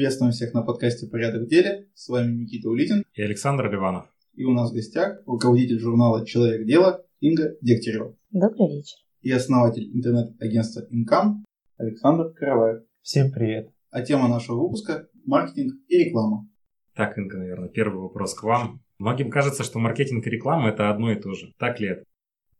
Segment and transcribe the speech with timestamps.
[0.00, 1.86] Приветствуем всех на подкасте «Порядок в деле».
[1.92, 4.06] С вами Никита Улитин и Александр Ливанов.
[4.32, 8.16] И у нас в гостях руководитель журнала «Человек дела» Инга Дегтярева.
[8.30, 8.96] Добрый вечер.
[9.20, 11.44] И основатель интернет-агентства «Инкам»
[11.76, 12.84] Александр Караваев.
[13.02, 13.74] Всем привет.
[13.90, 16.48] А тема нашего выпуска– маркетинг и реклама.
[16.94, 18.80] Так, Инга, наверное, первый вопрос к вам.
[18.98, 21.52] Многим кажется, что маркетинг и реклама– это одно и то же.
[21.58, 22.04] Так ли это?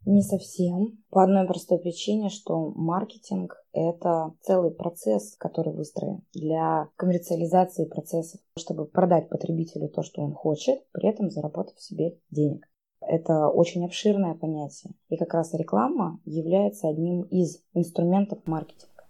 [0.06, 0.98] Не совсем.
[1.10, 8.86] По одной простой причине, что маркетинг– это целый процесс, который выстроен для коммерциализации процессов, чтобы
[8.86, 12.66] продать потребителю то, что он хочет, при этом заработав себе денег.
[13.02, 14.94] Это очень обширное понятие.
[15.08, 19.04] И как раз реклама является одним из инструментов маркетинга.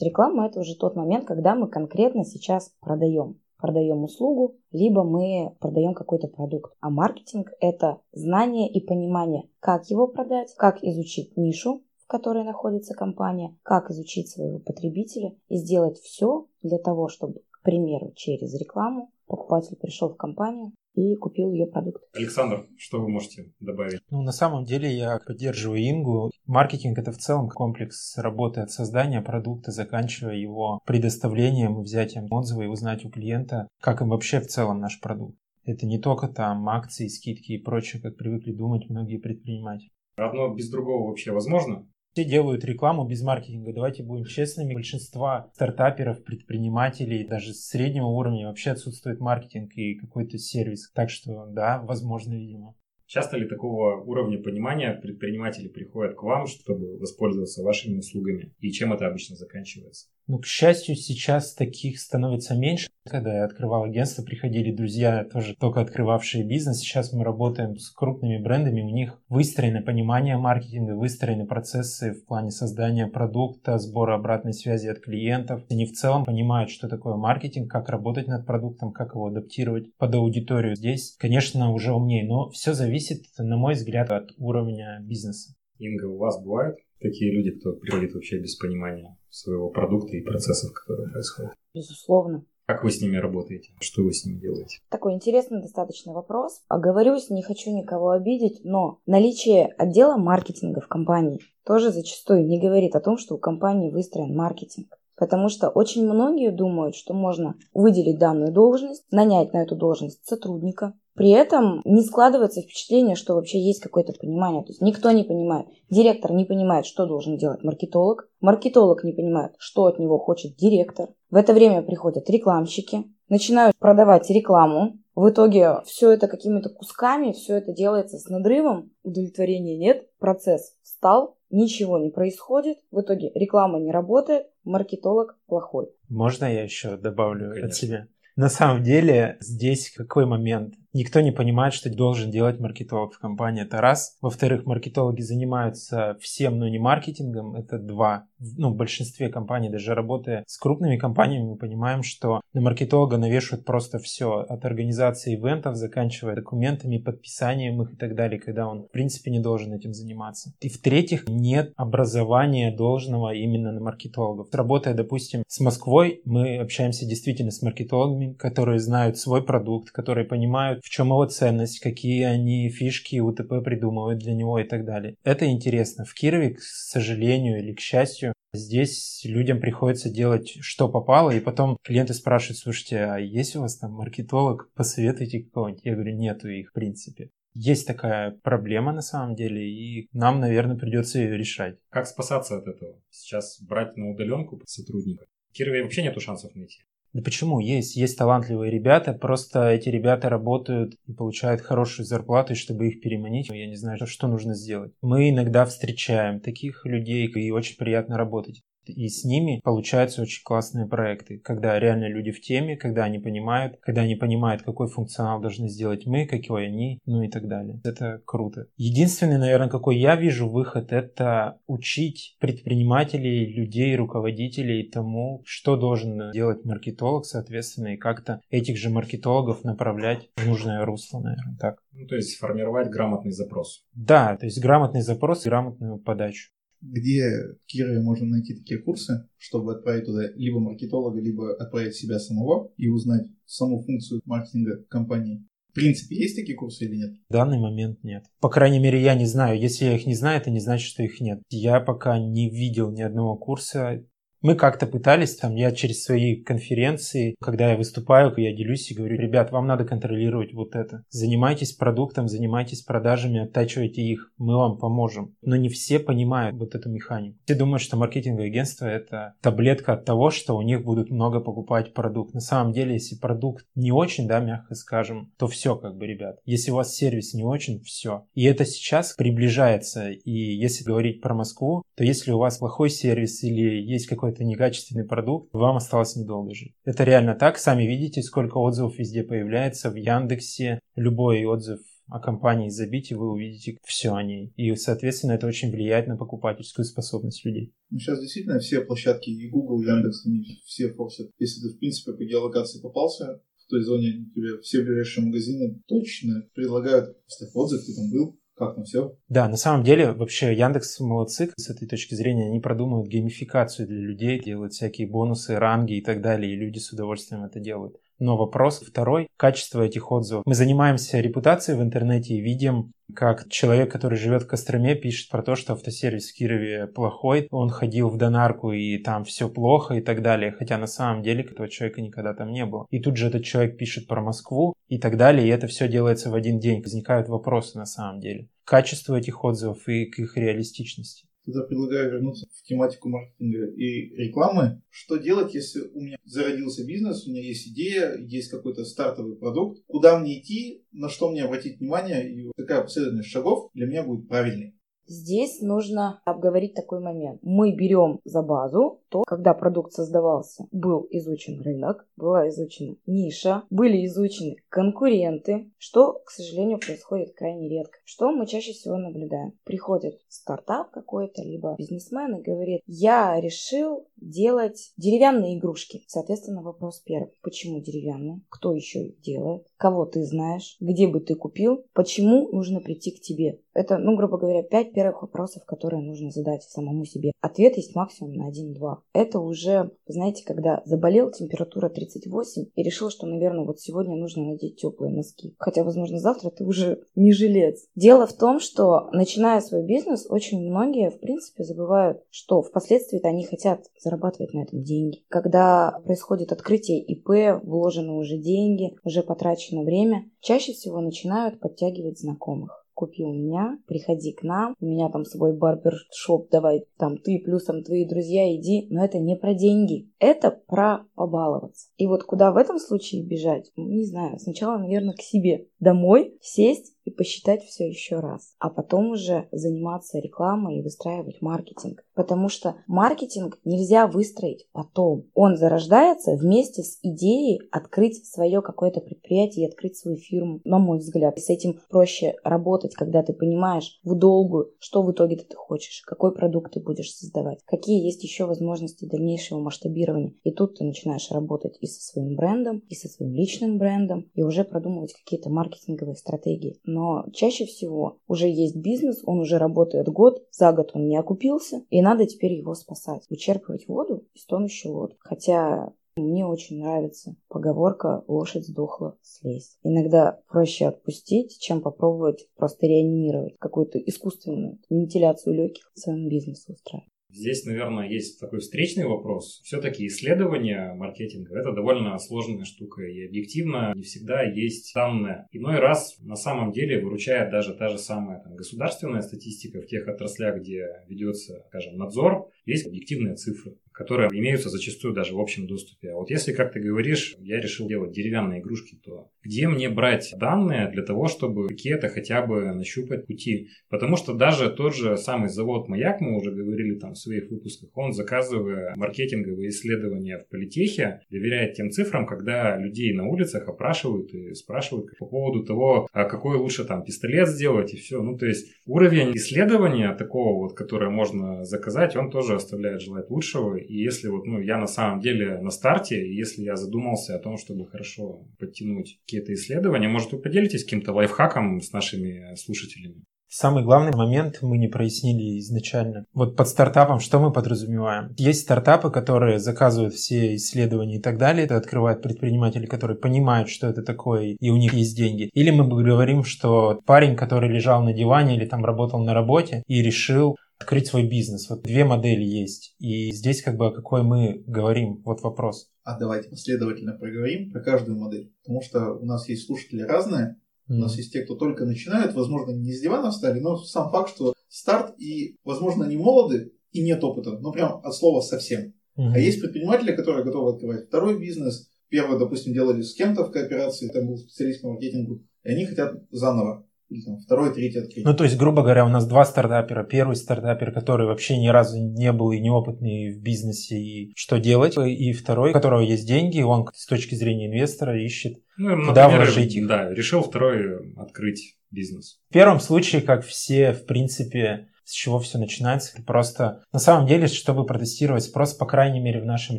[0.00, 5.94] Реклама– это уже тот момент, когда мы конкретно сейчас продаем продаем услугу, либо мы продаем
[5.94, 6.72] какой-то продукт.
[6.80, 12.94] А маркетинг– это знание и понимание, как его продать, как изучить нишу, в которой находится
[12.94, 19.10] компания, как изучить своего потребителя и сделать все для того, чтобы, к примеру, через рекламу
[19.26, 22.02] покупатель пришел в компанию и купил ее продукт.
[22.14, 24.00] Александр, что вы можете добавить?
[24.10, 26.30] Ну, на самом деле я поддерживаю Ингу.
[26.46, 32.62] Маркетинг– это в целом комплекс работы от создания продукта, заканчивая его предоставлением и взятием отзыва
[32.62, 35.36] и узнать у клиента, как им вообще в целом наш продукт.
[35.64, 39.90] Это не только там акции, скидки и прочее, как привыкли думать многие предприниматели.
[40.16, 41.86] Одно без другого вообще возможно?
[42.16, 43.74] Все делают рекламу без маркетинга.
[43.74, 44.72] Давайте будем честными.
[44.72, 50.90] Большинство стартаперов, предпринимателей, даже среднего уровня вообще отсутствует маркетинг и какой-то сервис.
[50.94, 52.74] Так что да, возможно, видимо.
[53.04, 58.54] Часто ли такого уровня понимания предприниматели приходят к вам, чтобы воспользоваться вашими услугами?
[58.60, 60.08] И чем это обычно заканчивается?
[60.28, 62.88] Ну, к счастью, сейчас таких становится меньше.
[63.08, 66.80] Когда я открывал агентство, приходили друзья, тоже только открывавшие бизнес.
[66.80, 72.50] Сейчас мы работаем с крупными брендами, у них выстроено понимание маркетинга, выстроены процессы в плане
[72.50, 75.62] создания продукта, сбора обратной связи от клиентов.
[75.70, 80.12] Они в целом понимают, что такое маркетинг, как работать над продуктом, как его адаптировать под
[80.16, 80.74] аудиторию.
[80.74, 85.54] Здесь, конечно, уже умнее, но все зависит, на мой взгляд, от уровня бизнеса.
[85.78, 90.72] Инга, у вас бывают такие люди, кто приходит вообще без понимания своего продукта и процессов,
[90.72, 91.52] которые происходят?
[91.74, 92.44] Безусловно.
[92.66, 93.70] Как вы с ними работаете?
[93.80, 94.80] Что вы с ними делаете?
[94.88, 96.62] Такой интересный достаточно вопрос.
[96.66, 102.96] Оговорюсь, не хочу никого обидеть, но наличие отдела маркетинга в компании тоже зачастую не говорит
[102.96, 104.98] о том, что у компании выстроен маркетинг.
[105.14, 110.94] Потому что очень многие думают, что можно выделить данную должность, нанять на эту должность сотрудника,
[111.16, 114.62] при этом не складывается впечатление, что вообще есть какое-то понимание.
[114.62, 115.66] То есть никто не понимает.
[115.88, 118.28] Директор не понимает, что должен делать маркетолог.
[118.40, 121.08] Маркетолог не понимает, что от него хочет директор.
[121.30, 124.98] В это время приходят рекламщики, начинают продавать рекламу.
[125.14, 128.92] В итоге все это какими-то кусками, все это делается с надрывом.
[129.02, 130.06] Удовлетворения нет.
[130.18, 132.76] Процесс встал, ничего не происходит.
[132.90, 135.88] В итоге реклама не работает, маркетолог плохой.
[136.10, 137.66] Можно я еще добавлю Конечно.
[137.66, 138.06] от себя?
[138.36, 140.74] На самом деле здесь какой момент?
[140.96, 143.64] Никто не понимает, что должен делать маркетолог в компании.
[143.64, 144.16] Это раз.
[144.22, 147.54] Во-вторых, маркетологи занимаются всем, но не маркетингом.
[147.54, 148.28] Это два.
[148.38, 153.66] Ну, в большинстве компаний, даже работая с крупными компаниями, мы понимаем, что на маркетолога навешивают
[153.66, 154.38] просто все.
[154.40, 159.40] От организации ивентов, заканчивая документами, подписанием их и так далее, когда он, в принципе, не
[159.40, 160.54] должен этим заниматься.
[160.60, 164.48] И в-третьих, нет образования должного именно на маркетологов.
[164.50, 170.85] Работая, допустим, с Москвой, мы общаемся действительно с маркетологами, которые знают свой продукт, которые понимают,
[170.86, 175.16] в чем его ценность, какие они фишки УТП придумывают для него и так далее.
[175.24, 176.04] Это интересно.
[176.04, 181.76] В Кирове, к сожалению или к счастью, Здесь людям приходится делать, что попало, и потом
[181.82, 185.84] клиенты спрашивают, слушайте, а есть у вас там маркетолог, посоветуйте какого-нибудь?
[185.84, 187.28] Я говорю, нету их в принципе.
[187.52, 191.76] Есть такая проблема на самом деле, и нам, наверное, придется ее решать.
[191.90, 192.98] Как спасаться от этого?
[193.10, 195.26] Сейчас брать на удаленку сотрудника?
[195.50, 196.78] В Кирове вообще нету шансов найти.
[197.16, 197.60] Да почему?
[197.60, 203.00] Есть, есть талантливые ребята, просто эти ребята работают и получают хорошую зарплату, и чтобы их
[203.00, 204.92] переманить, я не знаю, что нужно сделать.
[205.00, 210.86] Мы иногда встречаем таких людей, и очень приятно работать и с ними получаются очень классные
[210.86, 215.68] проекты, когда реально люди в теме, когда они понимают, когда они понимают, какой функционал должны
[215.68, 217.80] сделать мы, какой они, ну и так далее.
[217.84, 218.66] Это круто.
[218.76, 226.64] Единственный, наверное, какой я вижу выход, это учить предпринимателей, людей, руководителей тому, что должен делать
[226.64, 231.82] маркетолог, соответственно, и как-то этих же маркетологов направлять в нужное русло, наверное, так.
[231.92, 233.84] Ну, то есть формировать грамотный запрос.
[233.94, 236.50] Да, то есть грамотный запрос и грамотную подачу
[236.80, 237.30] где
[237.66, 237.66] в
[238.00, 243.26] можно найти такие курсы, чтобы отправить туда либо маркетолога, либо отправить себя самого и узнать
[243.44, 245.46] саму функцию маркетинга компании.
[245.70, 247.10] В принципе, есть такие курсы или нет?
[247.28, 248.24] В данный момент нет.
[248.40, 249.60] По крайней мере, я не знаю.
[249.60, 251.42] Если я их не знаю, это не значит, что их нет.
[251.50, 254.02] Я пока не видел ни одного курса.
[254.46, 259.18] Мы как-то пытались, там, я через свои конференции, когда я выступаю, я делюсь и говорю,
[259.18, 261.02] ребят, вам надо контролировать вот это.
[261.10, 265.34] Занимайтесь продуктом, занимайтесь продажами, оттачивайте их, мы вам поможем.
[265.42, 267.36] Но не все понимают вот эту механику.
[267.44, 271.92] Все думают, что маркетинговое агентство— это таблетка от того, что у них будут много покупать
[271.92, 272.32] продукт.
[272.32, 276.38] На самом деле, если продукт не очень, да, мягко скажем, то все как бы, ребят.
[276.44, 278.28] Если у вас сервис не очень, все.
[278.34, 280.10] И это сейчас приближается.
[280.10, 285.04] И если говорить про Москву, то если у вас плохой сервис или есть какой-то некачественный
[285.04, 286.74] продукт, вам осталось недолго жить.
[286.84, 287.58] Это реально так.
[287.58, 289.90] Сами видите, сколько отзывов везде появляется.
[289.90, 294.52] В Яндексе любой отзыв о компании забите, вы увидите все о ней.
[294.56, 297.74] И, соответственно, это очень влияет на покупательскую способность людей.
[297.90, 301.30] Ну, сейчас действительно все площадки, и Google, и Яндекс, они все форсят.
[301.38, 306.48] Если ты, в принципе, по геолокации попался, в той зоне тебе все ближайшие магазины точно
[306.54, 309.14] предлагают, поставь отзыв, ты там был, как там все?
[309.28, 312.46] Да, на самом деле вообще Яндекс молодцы с этой точки зрения.
[312.46, 316.92] Они продумывают геймификацию для людей, делают всякие бонусы, ранги и так далее, и люди с
[316.92, 317.96] удовольствием это делают.
[318.18, 320.44] Но вопрос второй– качество этих отзывов.
[320.46, 325.42] Мы занимаемся репутацией в интернете и видим, как человек, который живет в Костроме, пишет про
[325.42, 330.00] то, что автосервис в Кирове плохой, он ходил в Донарку и там все плохо и
[330.00, 332.86] так далее, хотя на самом деле этого человека никогда там не было.
[332.90, 336.30] И тут же этот человек пишет про Москву и так далее, и это все делается
[336.30, 336.82] в один день.
[336.82, 338.48] Возникают вопросы на самом деле.
[338.64, 341.26] Качество этих отзывов и к их реалистичности.
[341.46, 344.82] Тогда предлагаю вернуться в тематику маркетинга и рекламы.
[344.90, 349.80] Что делать, если у меня зародился бизнес, у меня есть идея, есть какой-то стартовый продукт,
[349.86, 354.28] куда мне идти, на что мне обратить внимание и какая последовательность шагов для меня будет
[354.28, 354.74] правильной.
[355.08, 357.38] Здесь нужно обговорить такой момент.
[357.42, 364.04] Мы берем за базу то, когда продукт создавался, был изучен рынок, была изучена ниша, были
[364.04, 367.98] изучены конкуренты, что, к сожалению, происходит крайне редко.
[368.04, 369.52] Что мы чаще всего наблюдаем?
[369.64, 376.04] Приходит стартап какой-то, либо бизнесмен и говорит, я решил делать деревянные игрушки.
[376.08, 377.32] Соответственно, вопрос первый.
[377.42, 378.42] Почему деревянные?
[378.50, 379.66] Кто еще их делает?
[379.76, 380.76] Кого ты знаешь?
[380.80, 381.84] Где бы ты купил?
[381.94, 383.60] Почему нужно прийти к тебе?
[383.72, 387.32] Это, ну, грубо говоря, пять первых вопросов, которые нужно задать самому себе.
[387.42, 389.02] Ответ есть максимум на один-два.
[389.12, 394.76] Это уже, знаете, когда заболел, температура 38, и решил, что, наверное, вот сегодня нужно надеть
[394.76, 395.54] теплые носки.
[395.58, 397.86] Хотя, возможно, завтра ты уже не жилец.
[397.94, 403.44] Дело в том, что, начиная свой бизнес, очень многие, в принципе, забывают, что впоследствии они
[403.44, 405.24] хотят зарабатывать на этом деньги.
[405.28, 412.85] Когда происходит открытие ИП, вложены уже деньги, уже потрачено время, чаще всего начинают подтягивать знакомых
[412.96, 417.84] купи у меня, приходи к нам, у меня там свой барбершоп, давай там ты плюсом
[417.84, 421.88] твои друзья иди, но это не про деньги, это про побаловаться.
[421.98, 423.70] И вот куда в этом случае бежать?
[423.76, 429.12] Не знаю, сначала, наверное, к себе домой, сесть и посчитать все еще раз, а потом
[429.12, 432.04] уже заниматься рекламой и выстраивать маркетинг.
[432.14, 435.26] Потому что маркетинг нельзя выстроить потом.
[435.34, 440.98] Он зарождается вместе с идеей открыть свое какое-то предприятие и открыть свою фирму, на мой
[440.98, 441.38] взгляд.
[441.38, 446.34] С этим проще работать, когда ты понимаешь в долгую, что в итоге ты хочешь, какой
[446.34, 450.34] продукт ты будешь создавать, какие есть еще возможности дальнейшего масштабирования.
[450.42, 454.42] И тут ты начинаешь работать и со своим брендом, и со своим личным брендом, и
[454.42, 460.42] уже продумывать какие-то маркетинговые стратегии но чаще всего уже есть бизнес, он уже работает год,
[460.50, 465.18] за год он не окупился, и надо теперь его спасать, вычерпывать воду из тонущей лодки.
[465.20, 469.76] Хотя мне очень нравится поговорка «лошадь сдохла, слезь».
[469.82, 477.10] Иногда проще отпустить, чем попробовать просто реанимировать какую-то искусственную вентиляцию легких своему бизнесу устраивать.
[477.36, 479.60] Здесь, наверное, есть такой встречный вопрос.
[479.62, 485.46] Все-таки исследование маркетинга– это довольно сложная штука, и объективно не всегда есть данные.
[485.52, 490.08] Иной раз на самом деле выручает даже та же самая там, государственная статистика в тех
[490.08, 496.10] отраслях, где ведется, скажем, надзор, есть объективные цифры которые имеются зачастую даже в общем доступе.
[496.10, 500.34] А вот если, как ты говоришь, я решил делать деревянные игрушки, то где мне брать
[500.36, 503.68] данные для того, чтобы какие-то хотя бы нащупать пути?
[503.88, 507.88] Потому что даже тот же самый завод «Маяк», мы уже говорили там в своих выпусках,
[507.94, 514.52] он заказывая маркетинговые исследования в политехе, доверяет тем цифрам, когда людей на улицах опрашивают и
[514.52, 518.20] спрашивают по поводу того, а какой лучше там пистолет сделать и все.
[518.20, 523.85] Ну, то есть уровень исследования такого вот, которое можно заказать, он тоже оставляет желать лучшего.
[523.88, 527.38] И если вот, ну, я на самом деле на старте, и если я задумался о
[527.38, 533.22] том, чтобы хорошо подтянуть какие-то исследования, может, вы поделитесь каким-то лайфхаком с нашими слушателями?
[533.48, 536.26] Самый главный момент мы не прояснили изначально.
[536.34, 538.34] Вот под стартапом что мы подразумеваем?
[538.36, 541.64] Есть стартапы, которые заказывают все исследования и так далее.
[541.64, 545.48] Это открывают предприниматели, которые понимают, что это такое, и у них есть деньги.
[545.54, 550.02] Или мы говорим, что парень, который лежал на диване или там работал на работе и
[550.02, 551.68] решил открыть свой бизнес.
[551.70, 552.94] Вот две модели есть.
[552.98, 555.22] И здесь как бы о какой мы говорим.
[555.24, 555.90] Вот вопрос.
[556.04, 558.52] А давайте последовательно проговорим про каждую модель.
[558.62, 560.60] Потому что у нас есть слушатели разные.
[560.88, 560.94] Mm.
[560.94, 564.30] У нас есть те, кто только начинают, возможно, не с дивана встали, но сам факт,
[564.30, 568.94] что старт и, возможно, не молоды и нет опыта, ну прям от слова совсем.
[569.18, 569.32] Mm-hmm.
[569.34, 571.90] А есть предприниматели, которые готовы открывать второй бизнес.
[572.08, 576.22] Первый, допустим, делали с кем-то в кооперации, там был специалист по маркетингу, и они хотят
[576.30, 578.24] заново или там второй, третий открыть.
[578.24, 580.04] Ну, то есть, грубо говоря, у нас два стартапера.
[580.04, 584.96] Первый стартапер, который вообще ни разу не был и неопытный в бизнесе, и что делать.
[584.98, 589.46] И второй, у которого есть деньги, он с точки зрения инвестора ищет, ну, куда например,
[589.46, 589.86] вложить их.
[589.86, 592.40] Да, решил второй открыть бизнес.
[592.48, 596.20] В первом случае, как все, в принципе, с чего все начинается.
[596.24, 599.78] Просто на самом деле, чтобы протестировать спрос, по крайней мере, в нашем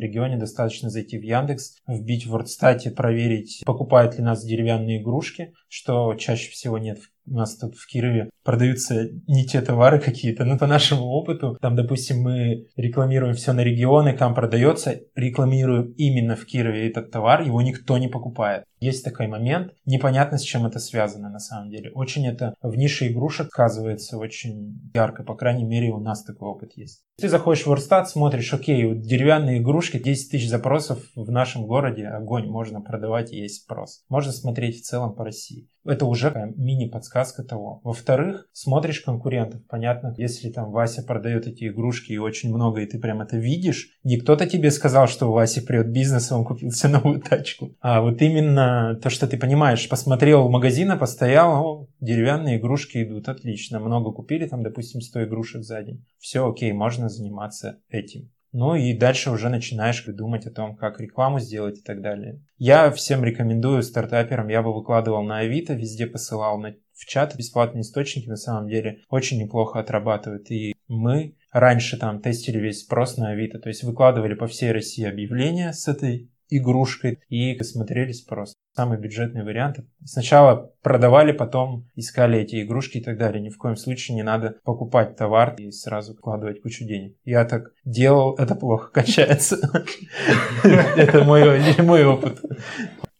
[0.00, 6.14] регионе достаточно зайти в Яндекс, вбить в WordStat, проверить, покупают ли нас деревянные игрушки, что
[6.14, 10.58] чаще всего нет в у нас тут в Кирове продаются не те товары какие-то, но
[10.58, 16.44] по нашему опыту, там, допустим, мы рекламируем все на регионы, там продается, рекламируем именно в
[16.46, 18.64] Кирове этот товар, его никто не покупает.
[18.80, 21.90] Есть такой момент, непонятно с чем это связано на самом деле.
[21.92, 26.72] Очень это в нише игрушек оказывается очень ярко, по крайней мере у нас такой опыт
[26.76, 27.02] есть.
[27.20, 32.46] Ты заходишь в Wordstat, смотришь, окей, деревянные игрушки, 10 тысяч запросов в нашем городе, огонь,
[32.46, 34.04] можно продавать, есть спрос.
[34.08, 35.68] Можно смотреть в целом по России.
[35.84, 37.80] Это уже мини-подсказка того.
[37.82, 39.62] Во-вторых, смотришь конкурентов.
[39.68, 43.98] Понятно, если там Вася продает эти игрушки и очень много, и ты прям это видишь,
[44.04, 47.74] не кто-то тебе сказал, что у Васи придет бизнес, и он купил себе новую тачку.
[47.80, 53.80] А вот именно то, что ты понимаешь, посмотрел в магазин, постоял, деревянные игрушки идут, отлично.
[53.80, 56.04] Много купили, там, допустим, 100 игрушек за день.
[56.18, 58.30] Все окей, можно заниматься этим.
[58.52, 62.42] Ну и дальше уже начинаешь думать о том, как рекламу сделать и так далее.
[62.56, 67.36] Я всем рекомендую стартаперам, я бы выкладывал на Авито, везде посылал на, в чат.
[67.36, 70.50] Бесплатные источники на самом деле очень неплохо отрабатывают.
[70.50, 75.04] И мы раньше там тестили весь спрос на Авито, то есть выкладывали по всей России
[75.04, 78.54] объявления с этой игрушкой и смотрели спрос.
[78.76, 79.78] Самый бюджетный вариант.
[80.04, 83.42] Сначала продавали, потом искали эти игрушки и так далее.
[83.42, 87.16] Ни в коем случае не надо покупать товар и сразу вкладывать кучу денег.
[87.24, 89.56] Я так делал, это плохо кончается.
[90.64, 92.40] Это мой опыт.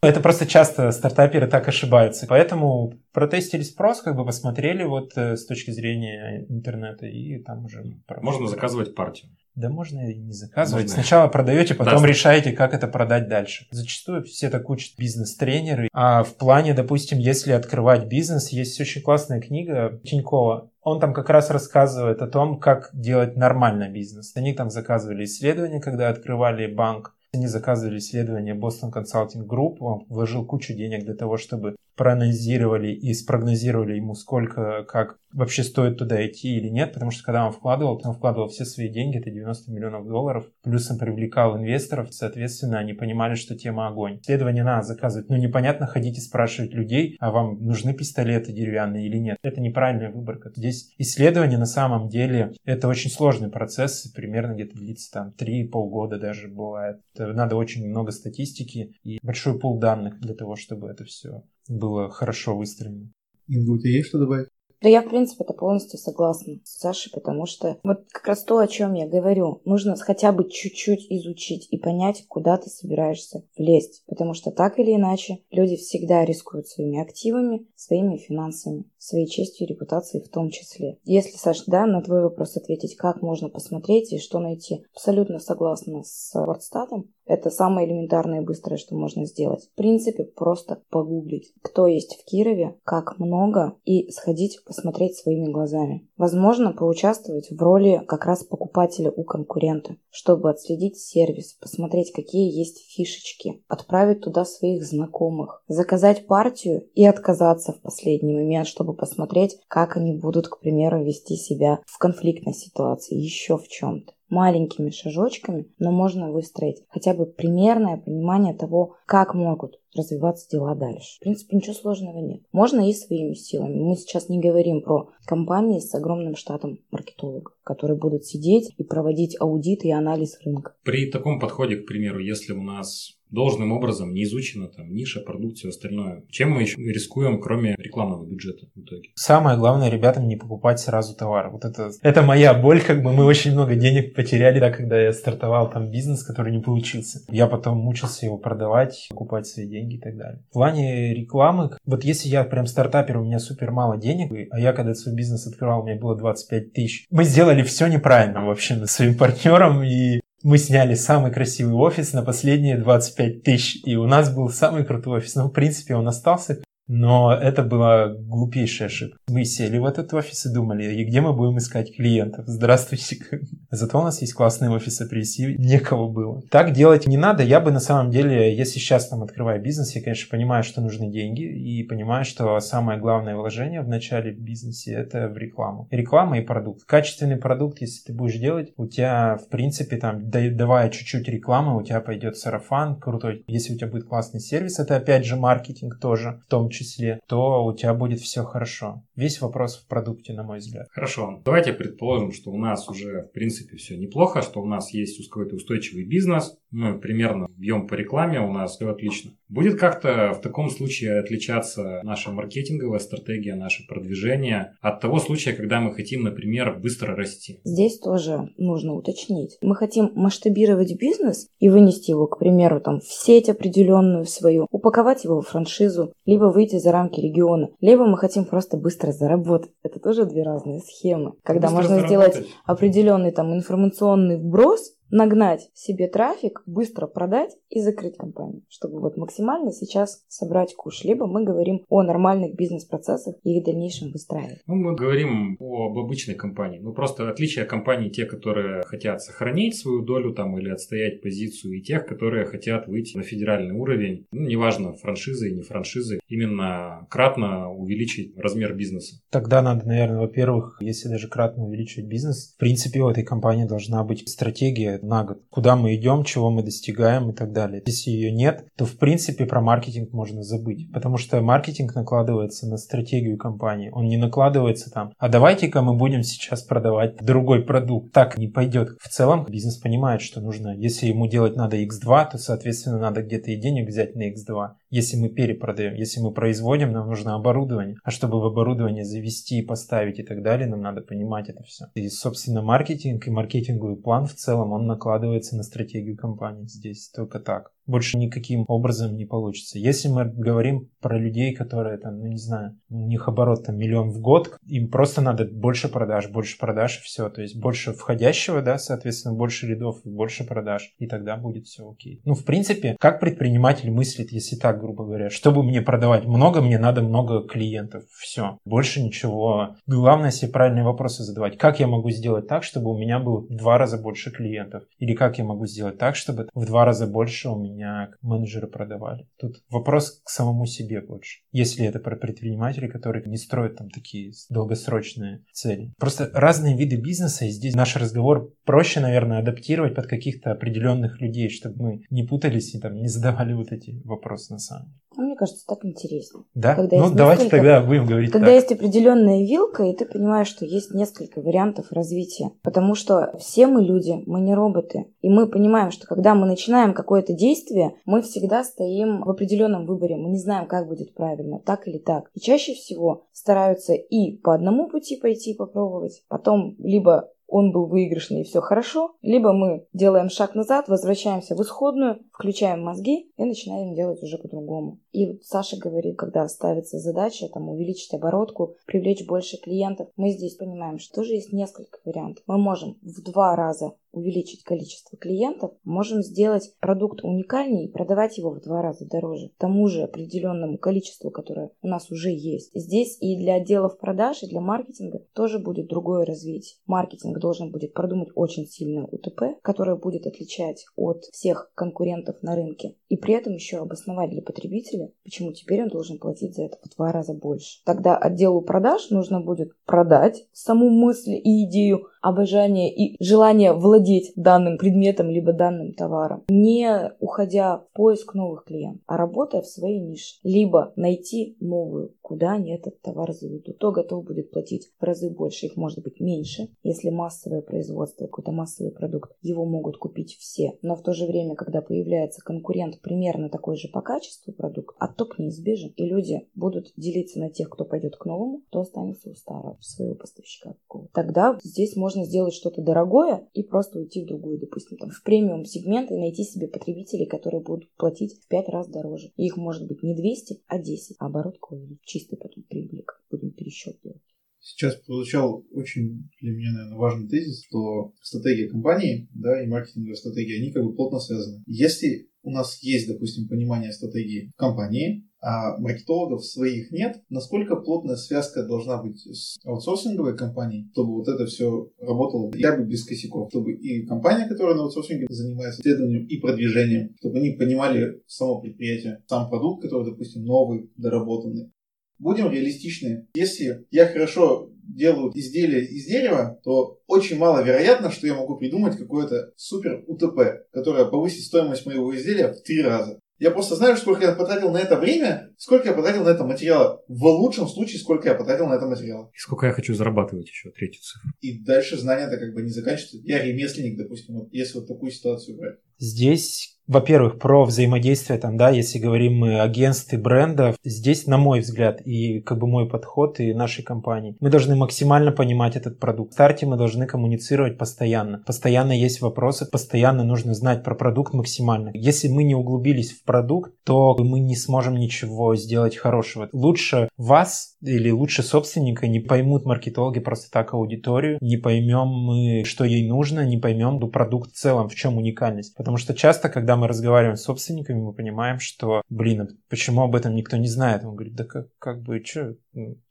[0.01, 2.27] Это просто часто стартаперы так ошибаются.
[2.29, 7.83] Поэтому протестили спрос, как бы посмотрели вот э, с точки зрения интернета и там уже...
[8.23, 9.33] Можно заказывать партию.
[9.57, 10.85] Да можно и не заказывать.
[10.85, 11.03] Можно.
[11.03, 12.07] Сначала продаете, потом да.
[12.07, 13.67] решаете, как это продать дальше.
[13.73, 15.89] Зачастую все так учат бизнес-тренеры.
[15.93, 20.71] А в плане, допустим, если открывать бизнес, есть очень классная книга Тинькова.
[20.83, 24.37] Он там как раз рассказывает о том, как делать нормальный бизнес.
[24.37, 27.17] Они там заказывали исследования, когда открывали банк.
[27.35, 33.13] Они заказывали исследование Boston Consulting Group, он вложил кучу денег для того, чтобы проанализировали и
[33.13, 38.01] спрогнозировали ему, сколько, как вообще стоит туда идти или нет, потому что когда он вкладывал,
[38.03, 42.95] он вкладывал все свои деньги, это 90 миллионов долларов, плюс он привлекал инвесторов, соответственно, они
[42.95, 44.21] понимали, что тема огонь.
[44.23, 49.19] Исследование надо заказывать, ну непонятно ходить и спрашивать людей, а вам нужны пистолеты деревянные или
[49.19, 49.37] нет.
[49.43, 50.51] Это неправильная выборка.
[50.55, 56.19] Здесь исследование на самом деле это очень сложный процесс, примерно где-то длится там 3 полгода
[56.19, 57.01] даже бывает.
[57.19, 62.57] Надо очень много статистики и большой пул данных для того, чтобы это все было хорошо
[62.57, 63.13] выстроено.
[63.47, 64.49] Инга, у тебя есть что добавить?
[64.81, 68.59] Да я, в принципе, это полностью согласна с Сашей, потому что вот как раз то,
[68.59, 74.05] о чем я говорю, нужно хотя бы чуть-чуть изучить и понять, куда ты собираешься влезть.
[74.07, 79.71] Потому что так или иначе люди всегда рискуют своими активами, своими финансами, своей честью и
[79.71, 80.99] репутацией в том числе.
[81.03, 86.05] Если, Саш, да, на твой вопрос ответить, как можно посмотреть и что найти, абсолютно согласна
[86.05, 87.11] с Вордстатом.
[87.29, 89.65] Это самое элементарное и быстрое, что можно сделать.
[89.65, 96.09] В принципе, просто погуглить, кто есть в Кирове, как много, и сходить посмотреть своими глазами.
[96.17, 102.79] Возможно, поучаствовать в роли как раз покупателя у конкурента, чтобы отследить сервис, посмотреть, какие есть
[102.91, 109.99] фишечки, отправить туда своих знакомых, заказать партию и отказаться в последний момент, чтобы посмотреть, как
[109.99, 115.91] они будут, к примеру, вести себя в конфликтной ситуации, еще в чем-то маленькими шажочками, но
[115.91, 121.17] можно выстроить хотя бы примерное понимание того, как могут развиваться дела дальше.
[121.17, 122.43] В принципе, ничего сложного нет.
[122.53, 123.75] Можно и своими силами.
[123.75, 129.37] Мы сейчас не говорим про компании с огромным штатом маркетологов, которые будут сидеть и проводить
[129.41, 130.75] аудит и анализ рынка.
[130.85, 135.57] При таком подходе, к примеру, если у нас должным образом не изучена там ниша, продукт,
[135.57, 136.25] все остальное.
[136.31, 139.11] Чем мы еще рискуем, кроме рекламного бюджета в итоге?
[139.15, 141.51] Самое главное ребятам не покупать сразу товар.
[141.51, 145.13] Вот это, это моя боль, как бы мы очень много денег потеряли, да, когда я
[145.13, 147.21] стартовал там бизнес, который не получился.
[147.29, 150.43] Я потом мучился его продавать, покупать свои деньги и так далее.
[150.51, 154.73] В плане рекламы, вот если я прям стартапер, у меня супер мало денег, а я
[154.73, 157.07] когда свой бизнес открывал, у меня было 25 тысяч.
[157.11, 162.79] Мы сделали все неправильно вообще своим партнером, и мы сняли самый красивый офис на последние
[162.79, 165.35] 25 тысяч, и у нас был самый крутой офис.
[165.35, 166.63] Ну, в принципе, он остался.
[166.89, 169.19] Но это была глупейшая ошибка.
[169.29, 172.47] Мы сели в этот офис и думали, и где мы будем искать клиентов?
[172.47, 173.19] Здравствуйте.
[173.71, 176.43] Зато у нас есть классные офисы, привести некого было.
[176.51, 177.43] Так делать не надо.
[177.43, 181.11] Я бы на самом деле, если сейчас там открываю бизнес, я, конечно, понимаю, что нужны
[181.11, 185.89] деньги и понимаю, что самое главное вложение в начале в бизнесе это в рекламу.
[185.91, 186.85] Реклама и продукт.
[186.85, 191.83] Качественный продукт, если ты будешь делать, у тебя, в принципе, там, давая чуть-чуть рекламы, у
[191.83, 193.45] тебя пойдет сарафан крутой.
[193.47, 197.21] Если у тебя будет классный сервис, это опять же маркетинг тоже, в том числе числе,
[197.29, 199.03] то у тебя будет все хорошо.
[199.17, 200.87] Весь вопрос в продукте, на мой взгляд.
[200.91, 201.43] Хорошо.
[201.45, 205.57] Давайте предположим, что у нас уже, в принципе, все неплохо, что у нас есть какой-то
[205.57, 209.33] устойчивый бизнес, мы примерно бьем по рекламе, у нас все отлично.
[209.49, 215.81] Будет как-то в таком случае отличаться наша маркетинговая стратегия, наше продвижение от того случая, когда
[215.81, 217.61] мы хотим, например, быстро расти?
[217.65, 219.57] Здесь тоже нужно уточнить.
[219.63, 225.25] Мы хотим масштабировать бизнес и вынести его, к примеру, там, в сеть определенную свою, упаковать
[225.25, 229.71] его в франшизу, либо выйти за рамки региона, либо мы хотим просто быстро заработать.
[229.83, 231.33] Это тоже две разные схемы.
[231.43, 232.35] Когда быстро можно заработать.
[232.35, 239.17] сделать определенный там информационный вброс, нагнать себе трафик, быстро продать и закрыть компанию, чтобы вот
[239.17, 241.05] максимально сейчас собрать куш.
[241.05, 244.61] Либо мы говорим о нормальных бизнес-процессах и их дальнейшем выстраивании.
[244.67, 246.79] Ну, мы говорим об обычной компании.
[246.79, 251.83] Ну, просто отличие компаний те, которые хотят сохранить свою долю там или отстоять позицию, и
[251.83, 254.27] тех, которые хотят выйти на федеральный уровень.
[254.31, 259.21] Ну, неважно, франшизы и не франшизы, именно кратно увеличить размер бизнеса.
[259.31, 264.05] Тогда надо, наверное, во-первых, если даже кратно увеличивать бизнес, в принципе, у этой компании должна
[264.05, 265.43] быть стратегия на год.
[265.51, 267.83] Куда мы идем, чего мы достигаем и так далее.
[267.87, 270.91] Если ее нет, то в принципе про маркетинг можно забыть.
[270.93, 273.91] Потому что маркетинг накладывается на стратегию компании.
[273.93, 278.13] Он не накладывается там, а давайте-ка мы будем сейчас продавать другой продукт.
[278.13, 278.97] Так не пойдет.
[279.01, 280.75] В целом бизнес понимает, что нужно.
[280.77, 285.17] Если ему делать надо X2, то соответственно надо где-то и денег взять на X2 если
[285.17, 285.95] мы перепродаем.
[285.95, 287.97] Если мы производим, нам нужно оборудование.
[288.05, 291.87] А чтобы в оборудование завести, поставить и так далее, нам надо понимать это все.
[291.95, 296.67] И, собственно, маркетинг и маркетинговый план в целом, он накладывается на стратегию компании.
[296.67, 299.79] Здесь только так больше никаким образом не получится.
[299.79, 304.11] Если мы говорим про людей, которые там, ну не знаю, у них оборот там миллион
[304.11, 307.29] в год, им просто надо больше продаж, больше продаж и все.
[307.31, 311.91] То есть больше входящего, да, соответственно, больше рядов и больше продаж, и тогда будет все
[311.91, 312.21] окей.
[312.25, 316.79] Ну, в принципе, как предприниматель мыслит, если так, грубо говоря, чтобы мне продавать много, мне
[316.79, 318.05] надо много клиентов.
[318.11, 318.59] Все.
[318.65, 319.77] Больше ничего.
[319.87, 321.57] Главное себе правильные вопросы задавать.
[321.57, 324.85] Как я могу сделать так, чтобы у меня было в два раза больше клиентов?
[324.99, 328.67] Или как я могу сделать так, чтобы в два раза больше у меня меня менеджеры
[328.67, 329.27] продавали.
[329.39, 331.41] Тут вопрос к самому себе больше.
[331.53, 335.93] Если это про предпринимателей, которые не строят там такие долгосрочные цели.
[335.99, 341.49] Просто разные виды бизнеса, и здесь наш разговор проще, наверное, адаптировать под каких-то определенных людей,
[341.49, 344.99] чтобы мы не путались и там не задавали вот эти вопросы на самом деле.
[345.19, 346.45] А мне кажется, так интересно.
[346.55, 346.77] Да?
[346.77, 347.57] Когда ну, давайте несколько...
[347.57, 348.55] тогда будем говорить Когда так.
[348.55, 352.53] есть определенная вилка, и ты понимаешь, что есть несколько вариантов развития.
[352.63, 355.07] Потому что все мы люди, мы не роботы.
[355.21, 360.17] И мы понимаем, что когда мы начинаем какое-то действие, мы всегда стоим в определенном выборе.
[360.17, 362.31] Мы не знаем, как будет правильно, так или так.
[362.35, 368.43] И чаще всего стараются и по одному пути пойти попробовать, потом либо он был выигрышный
[368.43, 373.95] и все хорошо, либо мы делаем шаг назад, возвращаемся в исходную, включаем мозги и начинаем
[373.95, 375.01] делать уже по-другому.
[375.13, 380.57] И вот Саша говорит, когда ставится задача там, увеличить оборотку, привлечь больше клиентов, мы здесь
[380.57, 382.45] понимаем, что тоже есть несколько вариантов.
[382.47, 388.51] Мы можем в два раза увеличить количество клиентов, можем сделать продукт уникальнее и продавать его
[388.51, 392.71] в два раза дороже, тому же определенному количеству, которое у нас уже есть.
[392.75, 396.79] Здесь и для отделов продаж, и для маркетинга тоже будет другое развитие.
[396.87, 402.97] Маркетинг должен будет продумать очень сильное УТП, которое будет отличать от всех конкурентов на рынке,
[403.09, 406.95] и при этом еще обосновать для потребителя, почему теперь он должен платить за это в
[406.97, 407.83] два раза больше.
[407.85, 414.79] Тогда отделу продаж нужно будет продать саму мысль и идею обожание и желание владеть данным
[414.79, 420.37] предметом либо данным товаром, не уходя в поиск новых клиентов, а работая в своей нише.
[420.43, 423.77] Либо найти новую, куда они этот товар заведут.
[423.77, 426.69] Кто готов будет платить в разы больше, их может быть меньше.
[426.83, 430.79] Если массовое производство, какой-то массовый продукт, его могут купить все.
[430.83, 435.39] Но в то же время, когда появляется конкурент примерно такой же по качеству продукт, отток
[435.39, 435.93] неизбежен.
[435.97, 440.15] И люди будут делиться на тех, кто пойдет к новому, кто останется у старого своего
[440.15, 440.75] поставщика.
[441.13, 445.65] Тогда здесь можно сделать что-то дорогое и просто уйти в другую, допустим, там, в премиум
[445.65, 449.33] сегмент и найти себе потребителей, которые будут платить в 5 раз дороже.
[449.37, 452.03] И их может быть не 200, а 10, а оборот увеличить.
[452.05, 454.23] Чистый потом прибыли, как будем пересчет делать.
[454.61, 460.61] Сейчас прозвучал очень для меня, наверное, важный тезис, что стратегия компании да, и маркетинговая стратегия,
[460.61, 461.63] они как бы плотно связаны.
[461.67, 468.67] Если у нас есть, допустим, понимание стратегии компании, а маркетологов своих нет, насколько плотная связка
[468.67, 473.75] должна быть с аутсорсинговой компанией, чтобы вот это все работало я бы без косяков, чтобы
[473.75, 479.49] и компания, которая на аутсорсинге занимается исследованием и продвижением, чтобы они понимали само предприятие, сам
[479.49, 481.71] продукт, который, допустим, новый, доработанный.
[482.19, 483.29] Будем реалистичны.
[483.35, 489.53] Если я хорошо делаю изделие из дерева, то очень маловероятно, что я могу придумать какое-то
[489.57, 493.21] супер УТП, которое повысит стоимость моего изделия в три раза.
[493.39, 497.05] Я просто знаю, сколько я потратил на это время, сколько я потратил на это материала.
[497.07, 499.31] В лучшем случае, сколько я потратил на это материала.
[499.33, 501.31] И сколько я хочу зарабатывать еще, третью цифру.
[501.41, 503.19] И дальше знания-то как бы не заканчиваются.
[503.23, 505.79] Я ремесленник, допустим, вот если вот такую ситуацию брать.
[505.99, 511.61] Здесь во-первых, про взаимодействие, там, да, если говорим мы агентств и брендов, здесь, на мой
[511.61, 516.33] взгляд, и как бы мой подход и нашей компании, мы должны максимально понимать этот продукт.
[516.33, 518.43] В старте мы должны коммуницировать постоянно.
[518.47, 521.91] Постоянно есть вопросы, постоянно нужно знать про продукт максимально.
[521.93, 526.49] Если мы не углубились в продукт, то мы не сможем ничего сделать хорошего.
[526.53, 532.85] Лучше вас или лучше собственника не поймут маркетологи просто так аудиторию, не поймем мы, что
[532.85, 535.77] ей нужно, не поймем продукт в целом, в чем уникальность.
[535.77, 540.15] Потому что часто, когда мы разговариваем с собственниками, мы понимаем, что, блин, а почему об
[540.15, 541.05] этом никто не знает?
[541.05, 542.57] Он говорит, да как, как бы, что,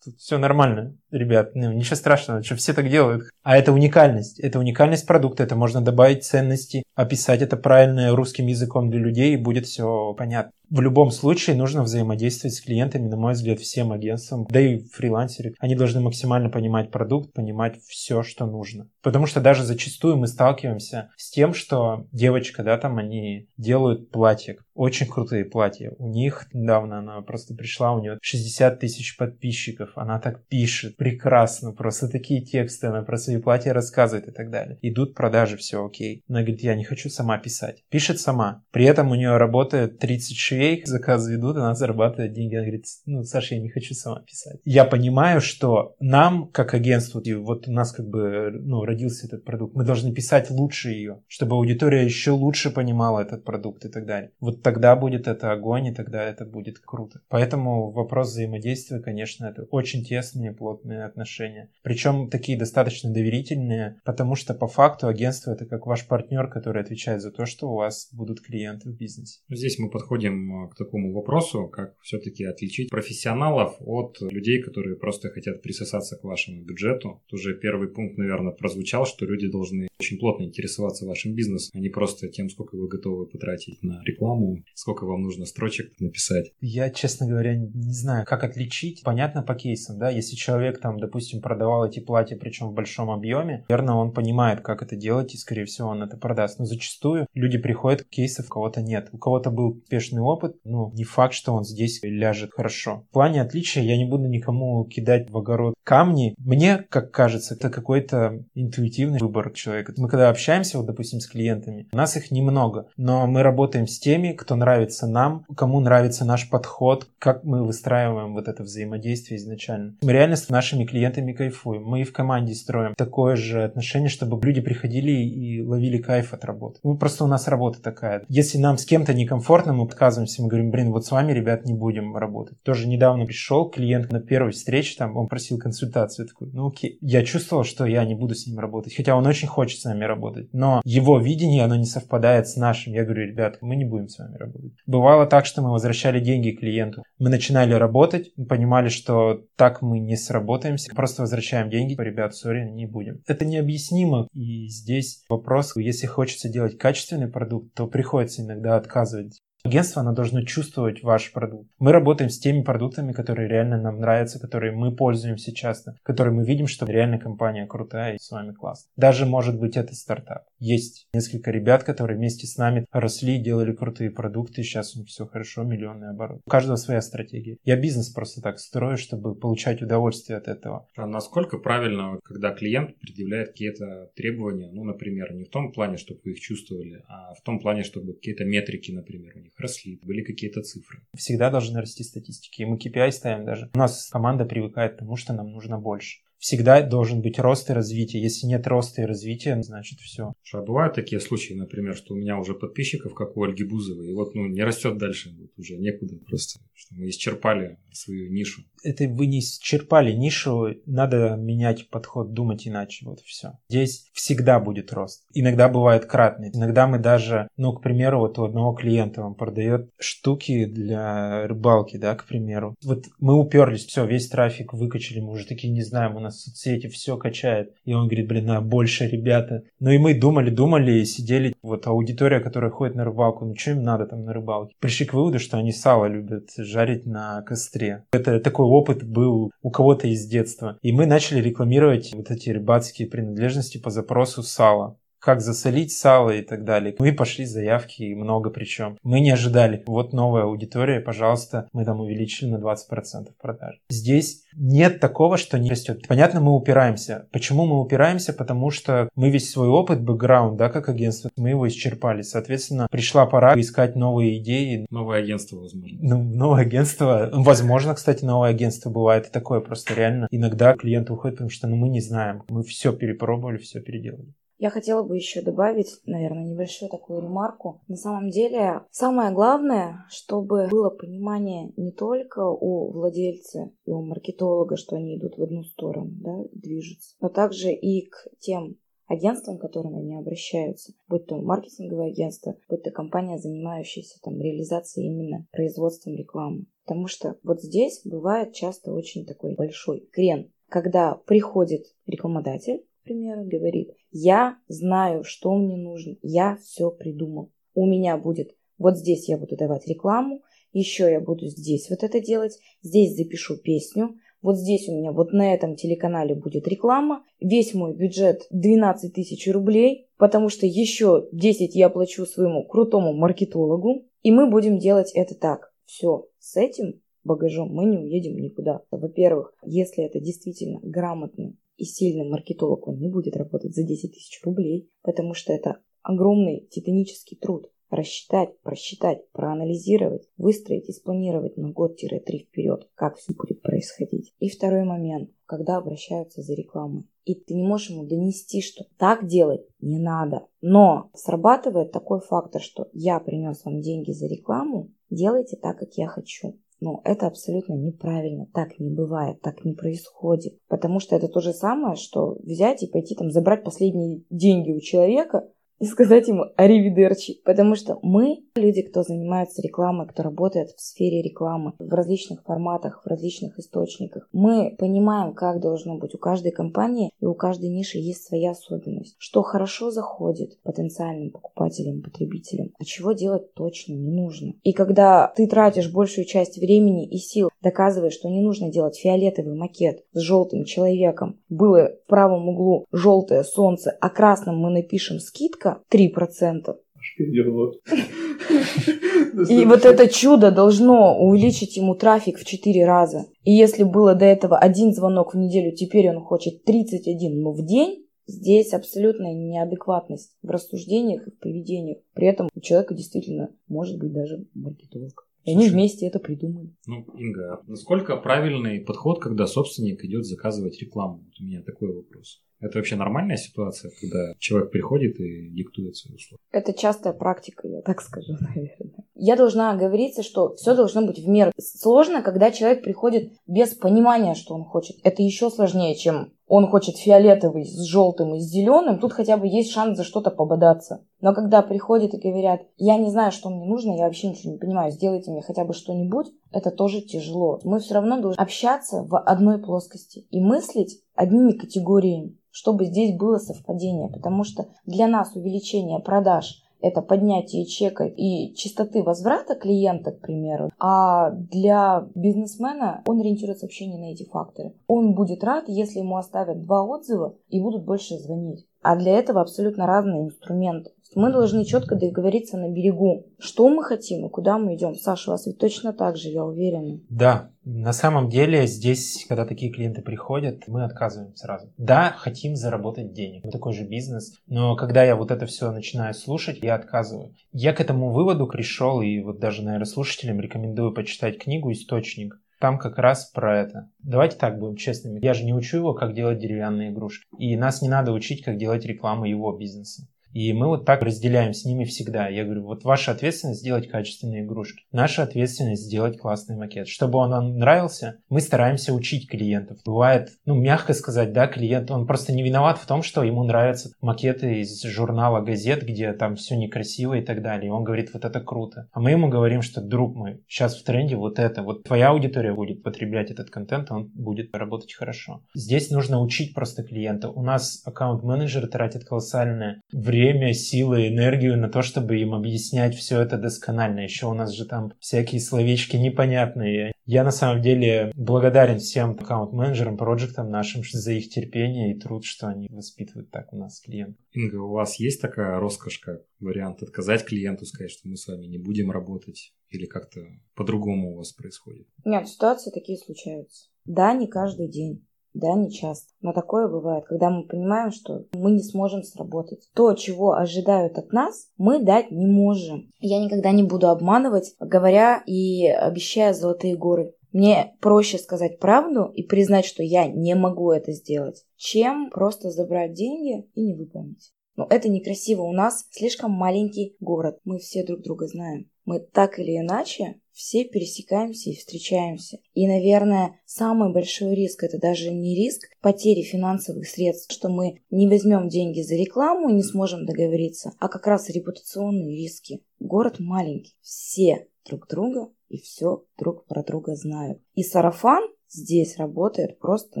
[0.04, 3.24] тут все нормально, ребят, ну, ничего страшного, что все так делают.
[3.42, 8.90] А это уникальность, это уникальность продукта, это можно добавить ценности, описать это правильно русским языком
[8.90, 10.52] для людей, и будет все понятно.
[10.70, 15.54] В любом случае нужно взаимодействовать с клиентами, на мой взгляд, всем агентствам, да и фрилансеры.
[15.60, 18.88] Они должны максимально понимать продукт, понимать все, что нужно.
[19.02, 24.56] Потому что даже зачастую мы сталкиваемся с тем, что девочка, да, там они делают платье,
[24.74, 25.92] очень крутые платья.
[25.98, 29.90] У них недавно она просто пришла, у нее 60 тысяч подписчиков.
[29.96, 34.78] Она так пишет, прекрасно, просто такие тексты, она про свои платья рассказывает и так далее.
[34.82, 36.22] Идут продажи, все окей.
[36.28, 37.84] Она говорит, я не хочу сама писать.
[37.88, 38.62] Пишет сама.
[38.70, 42.54] При этом у нее работает 30 швей, заказы идут, она зарабатывает деньги.
[42.54, 44.60] Она говорит, ну, Саша, я не хочу сама писать.
[44.64, 49.44] Я понимаю, что нам, как агентству, и вот у нас как бы, ну, родился этот
[49.44, 54.06] продукт, мы должны писать лучше ее, чтобы аудитория еще лучше понимала этот продукт и так
[54.06, 54.32] далее.
[54.40, 57.20] Вот тогда будет это огонь, и тогда это будет круто.
[57.28, 61.70] Поэтому вопрос взаимодействия, конечно, это очень тесные, плотные отношения.
[61.82, 67.20] Причем такие достаточно доверительные, потому что по факту агентство это как ваш партнер, который отвечает
[67.20, 69.40] за то, что у вас будут клиенты в бизнесе.
[69.48, 75.62] Здесь мы подходим к такому вопросу, как все-таки отличить профессионалов от людей, которые просто хотят
[75.62, 77.22] присосаться к вашему бюджету.
[77.26, 81.80] Тут уже первый пункт, наверное, прозвучал, что люди должны очень плотно интересоваться вашим бизнесом, а
[81.80, 86.52] не просто тем, сколько вы готовы потратить на рекламу, сколько вам нужно строчек написать?
[86.60, 89.02] Я, честно говоря, не знаю, как отличить.
[89.04, 93.64] Понятно по кейсам, да, если человек там, допустим, продавал эти платья, причем в большом объеме,
[93.68, 96.58] наверное, он понимает, как это делать, и, скорее всего, он это продаст.
[96.58, 99.08] Но зачастую люди приходят к кейсам, у кого-то нет.
[99.12, 103.04] У кого-то был успешный опыт, ну, не факт, что он здесь ляжет хорошо.
[103.10, 106.34] В плане отличия я не буду никому кидать в огород камни.
[106.38, 109.92] Мне, как кажется, это какой-то интуитивный выбор человека.
[109.96, 113.98] Мы когда общаемся, вот, допустим, с клиентами, у нас их немного, но мы работаем с
[113.98, 119.94] теми, кто нравится нам, кому нравится наш подход, как мы выстраиваем вот это взаимодействие изначально.
[120.02, 121.82] Мы реально с нашими клиентами кайфуем.
[121.82, 126.44] Мы и в команде строим такое же отношение, чтобы люди приходили и ловили кайф от
[126.44, 126.78] работы.
[126.82, 128.24] Ну, просто у нас работа такая.
[128.28, 131.72] Если нам с кем-то некомфортно, мы отказываемся, мы говорим, блин, вот с вами, ребят, не
[131.72, 132.62] будем работать.
[132.62, 136.26] Тоже недавно пришел клиент на первой встрече, там, он просил консультацию.
[136.26, 136.98] Я такой, ну окей.
[137.00, 140.04] Я чувствовал, что я не буду с ним работать, хотя он очень хочет с нами
[140.04, 140.52] работать.
[140.52, 142.92] Но его видение, оно не совпадает с нашим.
[142.92, 144.72] Я говорю, ребят, мы не будем с вами работать.
[144.86, 147.02] Бывало так, что мы возвращали деньги клиенту.
[147.18, 151.94] Мы начинали работать, понимали, что так мы не сработаемся, просто возвращаем деньги.
[151.98, 153.20] Ребят, сори, не будем.
[153.26, 154.28] Это необъяснимо.
[154.32, 160.42] И здесь вопрос, если хочется делать качественный продукт, то приходится иногда отказывать Агентство, оно должно
[160.42, 161.70] чувствовать ваш продукт.
[161.78, 166.44] Мы работаем с теми продуктами, которые реально нам нравятся, которые мы пользуемся часто, которые мы
[166.44, 168.90] видим, что реально компания крутая и с вами классно.
[168.96, 170.42] Даже, может быть, это стартап.
[170.58, 175.24] Есть несколько ребят, которые вместе с нами росли, делали крутые продукты, сейчас у них все
[175.24, 176.42] хорошо, миллионный оборот.
[176.44, 177.56] У каждого своя стратегия.
[177.64, 180.88] Я бизнес просто так строю, чтобы получать удовольствие от этого.
[180.94, 186.20] А насколько правильно, когда клиент предъявляет какие-то требования, ну, например, не в том плане, чтобы
[186.22, 190.22] вы их чувствовали, а в том плане, чтобы какие-то метрики, например, у них росли, были
[190.22, 191.00] какие-то цифры.
[191.16, 192.62] Всегда должны расти статистики.
[192.62, 193.70] И мы KPI ставим даже.
[193.74, 197.72] У нас команда привыкает к тому, что нам нужно больше всегда должен быть рост и
[197.72, 198.22] развитие.
[198.22, 200.34] Если нет роста и развития, значит все.
[200.52, 204.14] А бывают такие случаи, например, что у меня уже подписчиков, как у Ольги Бузовой, и
[204.14, 208.62] вот ну, не растет дальше, вот уже некуда просто, что мы исчерпали свою нишу.
[208.84, 213.58] Это вы не исчерпали нишу, надо менять подход, думать иначе, вот все.
[213.68, 215.24] Здесь всегда будет рост.
[215.32, 216.50] Иногда бывает кратный.
[216.52, 221.96] Иногда мы даже, ну, к примеру, вот у одного клиента он продает штуки для рыбалки,
[221.96, 222.74] да, к примеру.
[222.84, 226.88] Вот мы уперлись, все, весь трафик выкачали, мы уже такие не знаем, у нас соцсети
[226.88, 227.74] все качает.
[227.84, 229.64] И он говорит, блин, а больше ребята.
[229.80, 231.54] Ну и мы думали, думали и сидели.
[231.62, 234.74] Вот аудитория, которая ходит на рыбалку, ну что им надо там на рыбалке?
[234.78, 238.04] Пришли к выводу, что они сало любят жарить на костре.
[238.12, 240.78] Это такой опыт был у кого-то из детства.
[240.82, 246.42] И мы начали рекламировать вот эти рыбацкие принадлежности по запросу сала как засолить сало и
[246.42, 246.94] так далее.
[246.98, 248.98] Мы пошли заявки, и много причем.
[249.02, 249.82] Мы не ожидали.
[249.86, 253.80] Вот новая аудитория, пожалуйста, мы там увеличили на 20% продаж.
[253.88, 256.06] Здесь нет такого, что не растет.
[256.06, 257.26] Понятно, мы упираемся.
[257.32, 258.34] Почему мы упираемся?
[258.34, 262.20] Потому что мы весь свой опыт, бэкграунд, да, как агентство, мы его исчерпали.
[262.20, 264.86] Соответственно, пришла пора искать новые идеи.
[264.90, 265.98] Новое агентство, возможно.
[266.02, 267.30] Ну, новое агентство.
[267.32, 269.60] Возможно, кстати, новое агентство бывает и такое.
[269.60, 272.42] Просто реально иногда клиенты уходят, потому что ну, мы не знаем.
[272.48, 274.34] Мы все перепробовали, все переделали.
[274.58, 277.82] Я хотела бы еще добавить, наверное, небольшую такую ремарку.
[277.88, 284.76] На самом деле, самое главное, чтобы было понимание не только у владельца и у маркетолога,
[284.76, 289.62] что они идут в одну сторону, да, движутся, но также и к тем агентствам, к
[289.62, 296.14] которым они обращаются, будь то маркетинговое агентство, будь то компания, занимающаяся там реализацией именно производством
[296.14, 296.66] рекламы.
[296.86, 303.90] Потому что вот здесь бывает часто очень такой большой крен, когда приходит рекламодатель, примеру, говорит,
[304.10, 306.16] я знаю, что мне нужно.
[306.22, 307.52] Я все придумал.
[307.74, 312.20] У меня будет вот здесь я буду давать рекламу, еще я буду здесь вот это
[312.20, 317.72] делать, здесь запишу песню, вот здесь у меня вот на этом телеканале будет реклама, весь
[317.72, 324.30] мой бюджет 12 тысяч рублей, потому что еще 10 я плачу своему крутому маркетологу, и
[324.30, 325.72] мы будем делать это так.
[325.86, 328.82] Все, с этим багажом мы не уедем никуда.
[328.90, 334.40] Во-первых, если это действительно грамотный и сильный маркетолог, он не будет работать за 10 тысяч
[334.44, 337.70] рублей, потому что это огромный титанический труд.
[337.90, 344.34] Рассчитать, просчитать, проанализировать, выстроить и спланировать на год-три вперед, как все будет происходить.
[344.40, 347.04] И второй момент, когда обращаются за рекламой.
[347.24, 350.46] И ты не можешь ему донести, что так делать не надо.
[350.60, 356.08] Но срабатывает такой фактор, что я принес вам деньги за рекламу, делайте так, как я
[356.08, 356.58] хочу.
[356.80, 358.46] Но это абсолютно неправильно.
[358.52, 360.58] Так не бывает, так не происходит.
[360.68, 364.80] Потому что это то же самое, что взять и пойти там забрать последние деньги у
[364.80, 365.48] человека,
[365.80, 371.22] и сказать ему «Аривидерчи», потому что мы, люди, кто занимается рекламой, кто работает в сфере
[371.22, 376.14] рекламы, в различных форматах, в различных источниках, мы понимаем, как должно быть.
[376.14, 382.02] У каждой компании и у каждой ниши есть своя особенность, что хорошо заходит потенциальным покупателям,
[382.02, 384.54] потребителям, а чего делать точно не нужно.
[384.62, 389.56] И когда ты тратишь большую часть времени и сил, доказывая, что не нужно делать фиолетовый
[389.56, 395.63] макет с желтым человеком, было в правом углу желтое солнце, а красным мы напишем скидка,
[395.64, 396.76] ставка 3%.
[399.48, 403.26] И вот это чудо должно увеличить ему трафик в 4 раза.
[403.42, 407.64] И если было до этого один звонок в неделю, теперь он хочет 31, но в
[407.64, 411.98] день, здесь абсолютная неадекватность в рассуждениях и в поведениях.
[412.14, 415.26] При этом у человека действительно может быть даже маркетолог.
[415.44, 416.74] И они вместе это придумали.
[416.86, 421.22] Ну, Инга, насколько правильный подход, когда собственник идет заказывать рекламу?
[421.24, 422.42] Вот у меня такой вопрос.
[422.60, 426.40] Это вообще нормальная ситуация, когда человек приходит и диктует свои условия?
[426.50, 429.04] Это частая практика, я так скажу, наверное.
[429.14, 431.52] Я должна оговориться, что все должно быть в меру.
[431.58, 434.96] Сложно, когда человек приходит без понимания, что он хочет.
[435.04, 439.48] Это еще сложнее, чем он хочет фиолетовый с желтым и с зеленым, тут хотя бы
[439.48, 441.04] есть шанс за что-то пободаться.
[441.20, 444.58] Но когда приходят и говорят, я не знаю, что мне нужно, я вообще ничего не
[444.58, 447.58] понимаю, сделайте мне хотя бы что-нибудь, это тоже тяжело.
[447.64, 453.38] Мы все равно должны общаться в одной плоскости и мыслить одними категориями чтобы здесь было
[453.38, 460.20] совпадение, потому что для нас увеличение продаж– это поднятие чека и частоты возврата клиента, к
[460.20, 464.74] примеру, а для бизнесмена он ориентируется вообще не на эти факторы.
[464.86, 468.66] Он будет рад, если ему оставят два отзыва и будут больше звонить.
[468.82, 470.90] А для этого абсолютно разные инструменты.
[471.14, 474.94] Мы должны четко договориться на берегу, что мы хотим и куда мы идем.
[474.94, 477.00] Саша, у вас ведь точно так же, я уверена.
[477.08, 481.72] Да, на самом деле здесь, когда такие клиенты приходят, мы отказываем сразу.
[481.78, 486.14] Да, хотим заработать денег, мы такой же бизнес, но когда я вот это все начинаю
[486.14, 487.34] слушать, я отказываю.
[487.52, 492.40] Я к этому выводу пришел, и вот даже, наверное, слушателям рекомендую почитать книгу «Источник».
[492.60, 493.90] Там как раз про это.
[493.98, 495.22] Давайте так будем честными.
[495.22, 497.26] Я же не учу его, как делать деревянные игрушки.
[497.38, 500.08] И нас не надо учить, как делать рекламу его бизнеса.
[500.34, 502.28] И мы вот так разделяем с ними всегда.
[502.28, 504.82] Я говорю, вот ваша ответственность сделать качественные игрушки.
[504.90, 506.88] Наша ответственность сделать классный макет.
[506.88, 509.78] Чтобы он вам нравился, мы стараемся учить клиентов.
[509.86, 513.90] Бывает, ну, мягко сказать, да, клиент, он просто не виноват в том, что ему нравятся
[514.00, 517.68] макеты из журнала газет, где там все некрасиво и так далее.
[517.68, 518.88] И он говорит, вот это круто.
[518.92, 521.62] А мы ему говорим, что, друг мой, сейчас в тренде вот это.
[521.62, 525.42] Вот твоя аудитория будет потреблять этот контент, он будет работать хорошо.
[525.54, 527.30] Здесь нужно учить просто клиента.
[527.30, 533.20] У нас аккаунт-менеджер тратит колоссальное время время, силы, энергию на то, чтобы им объяснять все
[533.20, 534.00] это досконально.
[534.00, 536.92] Еще у нас же там всякие словечки непонятные.
[537.06, 542.48] Я на самом деле благодарен всем аккаунт-менеджерам, проектам нашим за их терпение и труд, что
[542.48, 544.24] они воспитывают так у нас клиентов.
[544.32, 548.46] Инга, у вас есть такая роскошь, как вариант отказать клиенту, сказать, что мы с вами
[548.46, 549.52] не будем работать?
[549.68, 550.20] Или как-то
[550.54, 551.86] по-другому у вас происходит?
[552.04, 553.68] Нет, ситуации такие случаются.
[553.84, 555.04] Да, не каждый день.
[555.34, 556.12] Да, не часто.
[556.20, 559.68] Но такое бывает, когда мы понимаем, что мы не сможем сработать.
[559.74, 562.92] То, чего ожидают от нас, мы дать не можем.
[563.00, 567.14] Я никогда не буду обманывать, говоря и обещая золотые горы.
[567.32, 572.92] Мне проще сказать правду и признать, что я не могу это сделать, чем просто забрать
[572.92, 574.32] деньги и не выполнить.
[574.56, 575.42] Но это некрасиво.
[575.42, 577.38] У нас слишком маленький город.
[577.44, 578.70] Мы все друг друга знаем.
[578.84, 582.38] Мы так или иначе все пересекаемся и встречаемся.
[582.54, 588.08] И, наверное, самый большой риск это даже не риск потери финансовых средств, что мы не
[588.08, 592.62] возьмем деньги за рекламу и не сможем договориться, а как раз репутационные риски.
[592.78, 597.40] Город маленький, все друг друга и все друг про друга знают.
[597.54, 600.00] И сарафан здесь работает просто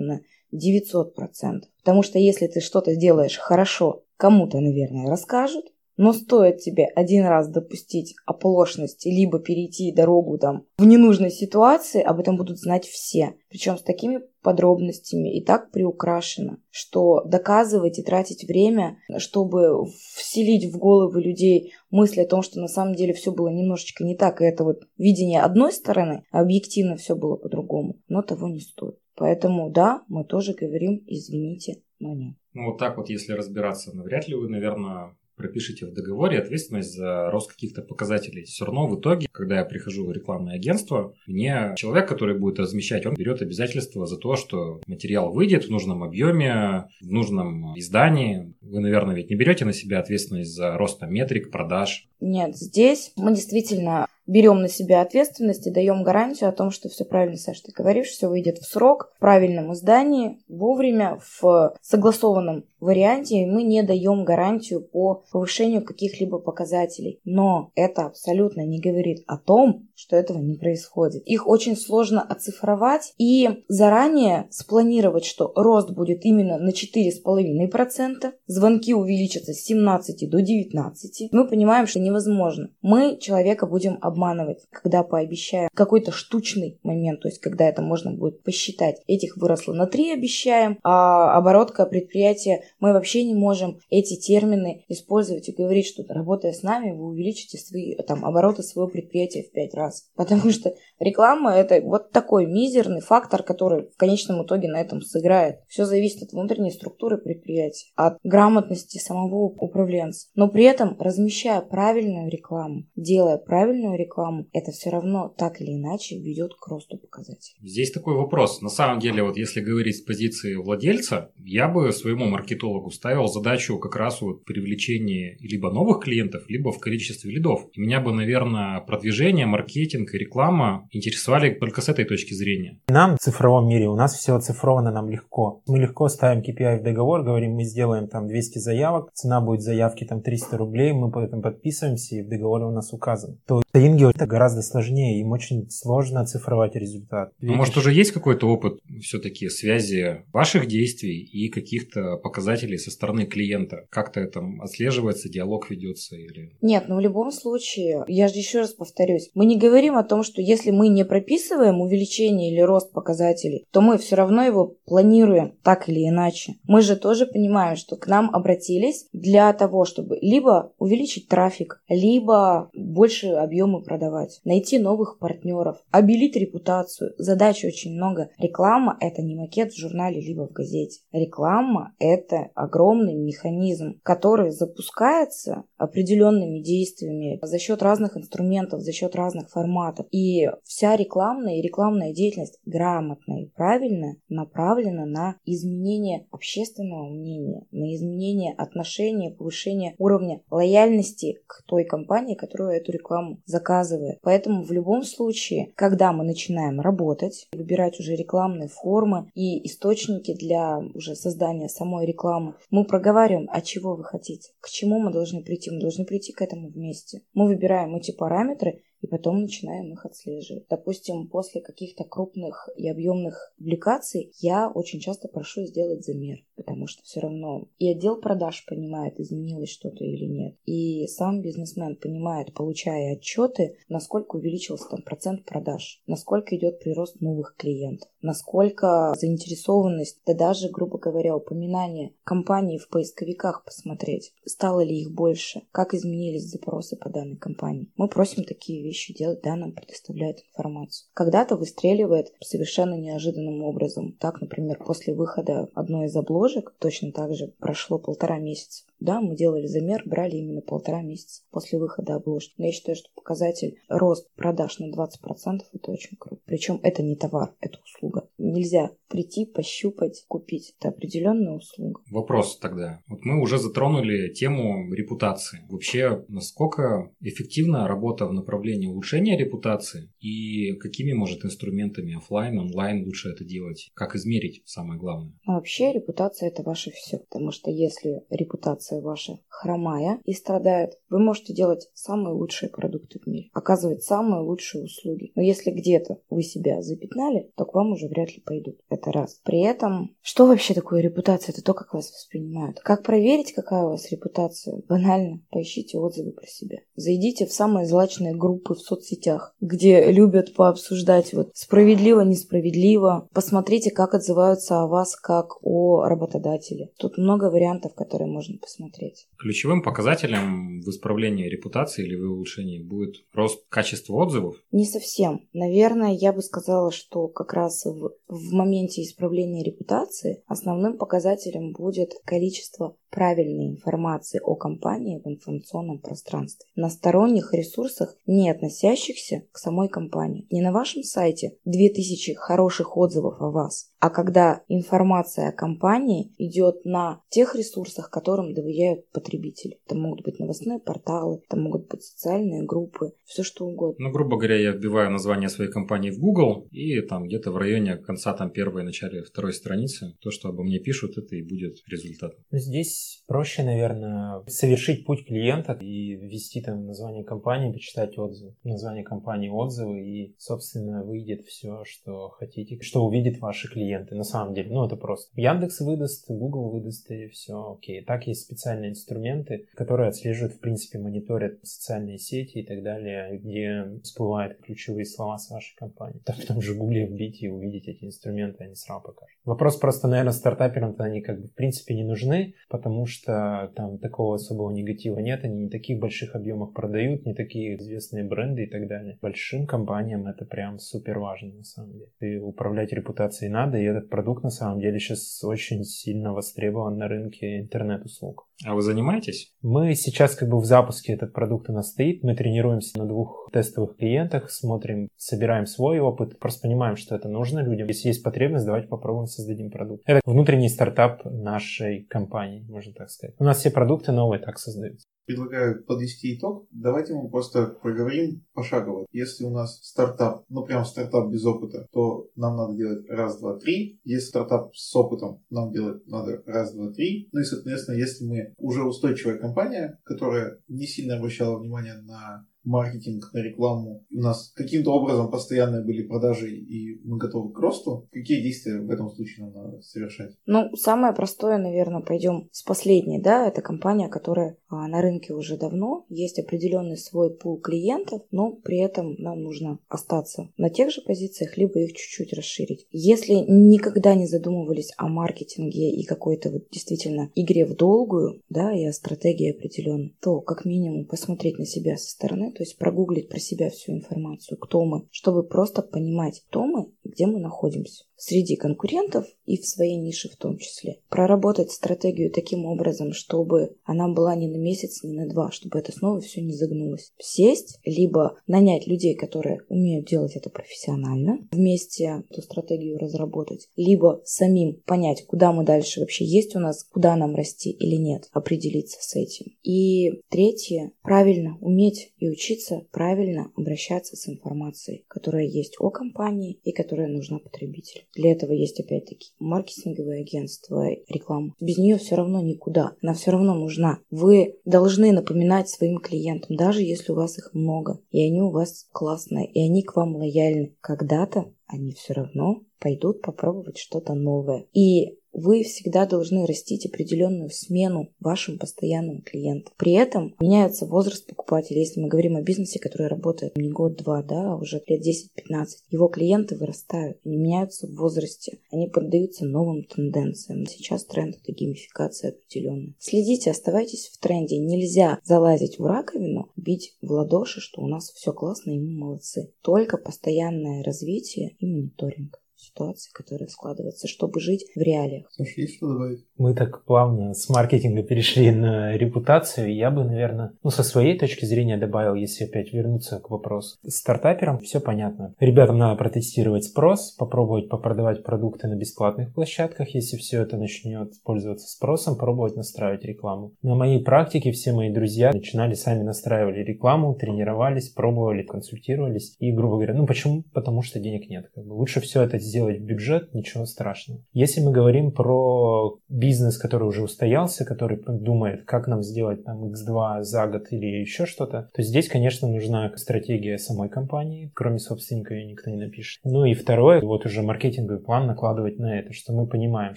[0.00, 0.20] на
[0.52, 1.62] 900%.
[1.78, 7.48] Потому что если ты что-то делаешь хорошо, кому-то, наверное, расскажут, но стоит тебе один раз
[7.48, 13.34] допустить оплошность, либо перейти дорогу там в ненужной ситуации, об этом будут знать все.
[13.48, 20.78] Причем с такими подробностями и так приукрашено, что доказывать и тратить время, чтобы вселить в
[20.78, 24.44] головы людей мысли о том, что на самом деле все было немножечко не так, и
[24.44, 28.98] это вот видение одной стороны, а объективно все было по-другому, но того не стоит.
[29.16, 32.34] Поэтому да, мы тоже говорим, извините, но нет.
[32.52, 37.30] Ну вот так вот, если разбираться, навряд ли вы, наверное, пропишите в договоре ответственность за
[37.30, 38.44] рост каких-то показателей.
[38.44, 43.06] Все равно в итоге, когда я прихожу в рекламное агентство, мне человек, который будет размещать,
[43.06, 48.54] он берет обязательство за то, что материал выйдет в нужном объеме, в нужном издании.
[48.60, 52.06] Вы, наверное, ведь не берете на себя ответственность за рост метрик, продаж.
[52.20, 57.04] Нет, здесь мы действительно берем на себя ответственность и даем гарантию о том, что все
[57.04, 63.46] правильно, Саша, ты говоришь, все выйдет в срок, в правильном издании, вовремя, в согласованном варианте,
[63.46, 67.20] мы не даем гарантию по повышению каких-либо показателей.
[67.24, 71.22] Но это абсолютно не говорит о том, что этого не происходит.
[71.26, 79.52] Их очень сложно оцифровать и заранее спланировать, что рост будет именно на 4,5%, звонки увеличатся
[79.52, 81.32] с 17 до 19.
[81.32, 82.70] Мы понимаем, что невозможно.
[82.82, 88.42] Мы человека будем обманывать, когда пообещаем какой-то штучный момент, то есть когда это можно будет
[88.42, 89.00] посчитать.
[89.06, 95.48] Этих выросло на 3 обещаем, а оборотка предприятия мы вообще не можем эти термины использовать
[95.48, 99.74] и говорить, что работая с нами, вы увеличите свои там, обороты своего предприятия в 5
[99.74, 100.10] раз.
[100.14, 105.60] Потому что реклама это вот такой мизерный фактор, который в конечном итоге на этом сыграет.
[105.68, 110.28] Все зависит от внутренней структуры предприятия, от грамотности самого управленца.
[110.34, 116.18] Но при этом, размещая правильную рекламу, делая правильную рекламу, это все равно так или иначе
[116.18, 117.56] ведет к росту показателей.
[117.62, 118.60] Здесь такой вопрос.
[118.60, 122.26] На самом деле, вот если говорить с позиции владельца, я бы своему
[122.64, 127.66] маркетологу ставил задачу как раз вот привлечения либо новых клиентов, либо в количестве лидов.
[127.72, 132.78] И меня бы, наверное, продвижение, маркетинг и реклама интересовали только с этой точки зрения.
[132.88, 135.62] Нам в цифровом мире, у нас все оцифровано, нам легко.
[135.66, 140.04] Мы легко ставим KPI в договор, говорим, мы сделаем там 200 заявок, цена будет заявки
[140.04, 143.36] там 300 рублей, мы по этому подписываемся, и в договоре у нас указано.
[143.46, 147.32] То Инге это гораздо сложнее, им очень сложно оцифровать результат.
[147.42, 153.26] А может уже есть какой-то опыт все-таки связи ваших действий и каких-то показателей со стороны
[153.26, 153.86] клиента?
[153.90, 156.52] Как-то это отслеживается, диалог ведется или...
[156.62, 160.04] Нет, но ну, в любом случае, я же еще раз повторюсь, мы не говорим о
[160.04, 164.76] том, что если мы не прописываем увеличение или рост показателей, то мы все равно его
[164.86, 166.54] планируем так или иначе.
[166.64, 172.70] Мы же тоже понимаем, что к нам обратились для того, чтобы либо увеличить трафик, либо
[172.74, 173.28] больше
[173.64, 177.14] объемы продавать, найти новых партнеров, обелить репутацию.
[177.18, 178.30] Задач очень много.
[178.38, 181.00] Реклама– это не макет в журнале, либо в газете.
[181.12, 189.50] Реклама– это огромный механизм, который запускается определенными действиями за счет разных инструментов, за счет разных
[189.50, 190.06] форматов.
[190.10, 197.94] И вся рекламная и рекламная деятельность грамотная и правильная направлена на изменение общественного мнения, на
[197.94, 204.18] изменение отношения, повышение уровня лояльности к той компании, которая эту рекламу заказывает.
[204.22, 210.78] Поэтому в любом случае, когда мы начинаем работать, выбирать уже рекламные формы и источники для
[210.94, 215.70] уже создания самой рекламы, мы проговариваем, а чего вы хотите, к чему мы должны прийти.
[215.70, 217.22] Мы должны прийти к этому вместе.
[217.32, 220.64] Мы выбираем эти параметры и потом начинаем их отслеживать.
[220.70, 227.02] Допустим, после каких-то крупных и объемных публикаций я очень часто прошу сделать замер, потому что
[227.02, 233.16] все равно и отдел продаж понимает, изменилось что-то или нет, и сам бизнесмен понимает, получая
[233.16, 240.68] отчеты, насколько увеличился там процент продаж, насколько идет прирост новых клиентов, насколько заинтересованность, да даже,
[240.68, 247.10] грубо говоря, упоминание компании в поисковиках посмотреть, стало ли их больше, как изменились запросы по
[247.10, 247.92] данной компании.
[247.96, 251.08] Мы просим такие вещи делать, да, нам предоставляют информацию.
[251.14, 254.16] Когда-то выстреливает совершенно неожиданным образом.
[254.18, 258.84] Так, например, после выхода одной из обложек, точно так же прошло полтора месяца.
[259.00, 262.54] Да, мы делали замер, брали именно полтора месяца после выхода обложки.
[262.56, 266.40] Но я считаю, что показатель рост продаж на 20% это очень круто.
[266.46, 268.13] Причем это не товар, это услуга.
[268.38, 270.74] Нельзя прийти, пощупать, купить.
[270.78, 272.00] Это определенная услуга.
[272.10, 273.00] Вопрос тогда.
[273.06, 275.60] Вот мы уже затронули тему репутации.
[275.68, 283.28] Вообще, насколько эффективна работа в направлении улучшения репутации и какими, может, инструментами офлайн, онлайн лучше
[283.28, 283.90] это делать?
[283.94, 285.34] Как измерить самое главное?
[285.46, 287.18] А вообще репутация это ваше все.
[287.18, 293.26] Потому что если репутация ваша хромая и страдает, вы можете делать самые лучшие продукты в
[293.28, 295.30] мире, оказывать самые лучшие услуги.
[295.36, 298.78] Но если где-то вы себя запятнали, то к вам уже вряд ли пойдут.
[298.88, 299.40] Это раз.
[299.44, 301.52] При этом, что вообще такое репутация?
[301.52, 302.80] Это то, как вас воспринимают.
[302.80, 304.82] Как проверить, какая у вас репутация?
[304.88, 305.40] Банально.
[305.50, 306.78] Поищите отзывы про себя.
[306.96, 313.28] Зайдите в самые злачные группы в соцсетях, где любят пообсуждать вот справедливо, несправедливо.
[313.32, 316.90] Посмотрите, как отзываются о вас как о работодателе.
[316.98, 319.26] Тут много вариантов, которые можно посмотреть.
[319.38, 324.56] Ключевым показателем в исправлении репутации или в улучшении будет рост качества отзывов?
[324.72, 325.48] Не совсем.
[325.52, 332.12] Наверное, я бы сказала, что как раз в, в моменте исправления репутации основным показателем будет
[332.24, 336.66] количество правильной информации о компании в информационном пространстве.
[336.74, 340.46] На сторонних ресурсах, не относящихся к самой компании.
[340.50, 346.84] Не на вашем сайте 2000 хороших отзывов о вас, а когда информация о компании идет
[346.84, 349.78] на тех ресурсах, которым доверяют потребители.
[349.86, 354.08] Это могут быть новостные порталы, это могут быть социальные группы, все что угодно.
[354.08, 357.96] Ну, грубо говоря, я вбиваю название своей компании в Google, и там где-то в районе
[357.96, 362.32] конца там первой, начале второй страницы, то, что обо мне пишут, это и будет результат.
[362.50, 368.54] Здесь проще, наверное, совершить путь клиента и ввести там название компании, почитать отзывы.
[368.64, 374.14] Название компании, отзывы, и, собственно, выйдет все, что хотите, что увидят ваши клиенты.
[374.14, 375.30] На самом деле, ну, это просто.
[375.40, 378.04] Яндекс выдаст, Google выдаст, и все, окей.
[378.04, 384.00] Так есть специальные инструменты, которые отслеживают, в принципе, мониторят социальные сети и так далее, где
[384.02, 386.20] всплывают ключевые слова с вашей компании.
[386.24, 389.36] Так в том же Google вбить и увидеть эти инструменты, они сразу покажут.
[389.44, 393.98] Вопрос просто, наверное, стартаперам-то они как бы в принципе не нужны, потому потому что там
[393.98, 398.70] такого особого негатива нет, они не таких больших объемах продают, не такие известные бренды и
[398.70, 399.18] так далее.
[399.20, 402.06] Большим компаниям это прям супер важно на самом деле.
[402.20, 407.08] И управлять репутацией надо, и этот продукт на самом деле сейчас очень сильно востребован на
[407.08, 408.46] рынке интернет-услуг.
[408.64, 409.52] А вы занимаетесь?
[409.62, 412.22] Мы сейчас как бы в запуске этот продукт у нас стоит.
[412.22, 417.60] Мы тренируемся на двух тестовых клиентах, смотрим, собираем свой опыт, просто понимаем, что это нужно
[417.60, 417.88] людям.
[417.88, 420.02] Если есть потребность, давайте попробуем создадим продукт.
[420.06, 423.34] Это внутренний стартап нашей компании, можно так сказать.
[423.38, 426.66] У нас все продукты новые так создаются предлагаю подвести итог.
[426.70, 429.06] Давайте мы просто проговорим пошагово.
[429.12, 433.58] Если у нас стартап, ну прям стартап без опыта, то нам надо делать раз, два,
[433.58, 434.00] три.
[434.04, 437.28] Если стартап с опытом, нам делать надо раз, два, три.
[437.32, 443.30] Ну и, соответственно, если мы уже устойчивая компания, которая не сильно обращала внимание на маркетинг,
[443.32, 448.42] на рекламу, у нас каким-то образом постоянные были продажи, и мы готовы к росту, какие
[448.42, 450.36] действия в этом случае нам надо совершать?
[450.46, 454.56] Ну, самое простое, наверное, пойдем с последней, да, это компания, которая
[454.86, 460.50] на рынке уже давно, есть определенный свой пул клиентов, но при этом нам нужно остаться
[460.56, 462.86] на тех же позициях, либо их чуть-чуть расширить.
[462.90, 468.84] Если никогда не задумывались о маркетинге и какой-то вот действительно игре в долгую, да, и
[468.84, 473.38] о стратегии определенной, то как минимум посмотреть на себя со стороны, то есть прогуглить про
[473.38, 479.26] себя всю информацию, кто мы, чтобы просто понимать, кто мы где мы находимся среди конкурентов
[479.44, 481.00] и в своей нише в том числе.
[481.10, 485.92] Проработать стратегию таким образом, чтобы она была не на месяц, не на два, чтобы это
[485.92, 487.12] снова все не загнулось.
[487.18, 494.80] Сесть, либо нанять людей, которые умеют делать это профессионально, вместе эту стратегию разработать, либо самим
[494.86, 499.16] понять, куда мы дальше вообще есть у нас, куда нам расти или нет, определиться с
[499.16, 499.52] этим.
[499.62, 506.72] И третье, правильно уметь и учиться правильно обращаться с информацией, которая есть о компании и
[506.72, 508.04] которая нужна потребителю.
[508.16, 511.54] Для этого есть опять-таки маркетинговое агентство, реклама.
[511.60, 512.96] Без нее все равно никуда.
[513.02, 513.98] Она все равно нужна.
[514.10, 518.86] Вы должны напоминать своим клиентам, даже если у вас их много, и они у вас
[518.92, 520.74] классные, и они к вам лояльны.
[520.80, 524.66] Когда-то они все равно пойдут попробовать что-то новое.
[524.72, 529.74] И вы всегда должны растить определенную смену вашим постоянным клиентам.
[529.76, 531.80] При этом меняется возраст покупателя.
[531.80, 536.08] Если мы говорим о бизнесе, который работает не год-два, да, а уже лет 10-15, его
[536.08, 540.66] клиенты вырастают, они меняются в возрасте, они поддаются новым тенденциям.
[540.66, 542.94] Сейчас тренд это геймификация определенная.
[542.98, 544.58] Следите, оставайтесь в тренде.
[544.58, 549.52] Нельзя залазить в раковину, бить в ладоши, что у нас все классно и мы молодцы.
[549.62, 555.26] Только постоянное развитие и мониторинг ситуации, которая складывается, чтобы жить в реалиях.
[555.30, 556.24] Саша, есть что добавить?
[556.36, 559.74] Мы так плавно с маркетинга перешли на репутацию.
[559.74, 563.76] Я бы, наверное, ну, со своей точки зрения добавил, если опять вернуться к вопросу.
[563.82, 565.34] С стартапером все понятно.
[565.38, 571.68] Ребятам надо протестировать спрос, попробовать попродавать продукты на бесплатных площадках, если все это начнет пользоваться
[571.68, 573.52] спросом, пробовать настраивать рекламу.
[573.62, 579.36] На моей практике все мои друзья начинали сами настраивали рекламу, тренировались, пробовали, консультировались.
[579.38, 580.44] И, грубо говоря, ну почему?
[580.52, 581.50] Потому что денег нет.
[581.54, 581.72] Как бы.
[581.72, 584.20] Лучше все это сделать в бюджет, ничего страшного.
[584.32, 590.22] Если мы говорим про бизнес, который уже устоялся, который думает, как нам сделать там X2
[590.22, 595.46] за год или еще что-то, то здесь, конечно, нужна стратегия самой компании, кроме собственника ее
[595.46, 596.20] никто не напишет.
[596.24, 599.96] Ну и второе, вот уже маркетинговый план накладывать на это, что мы понимаем,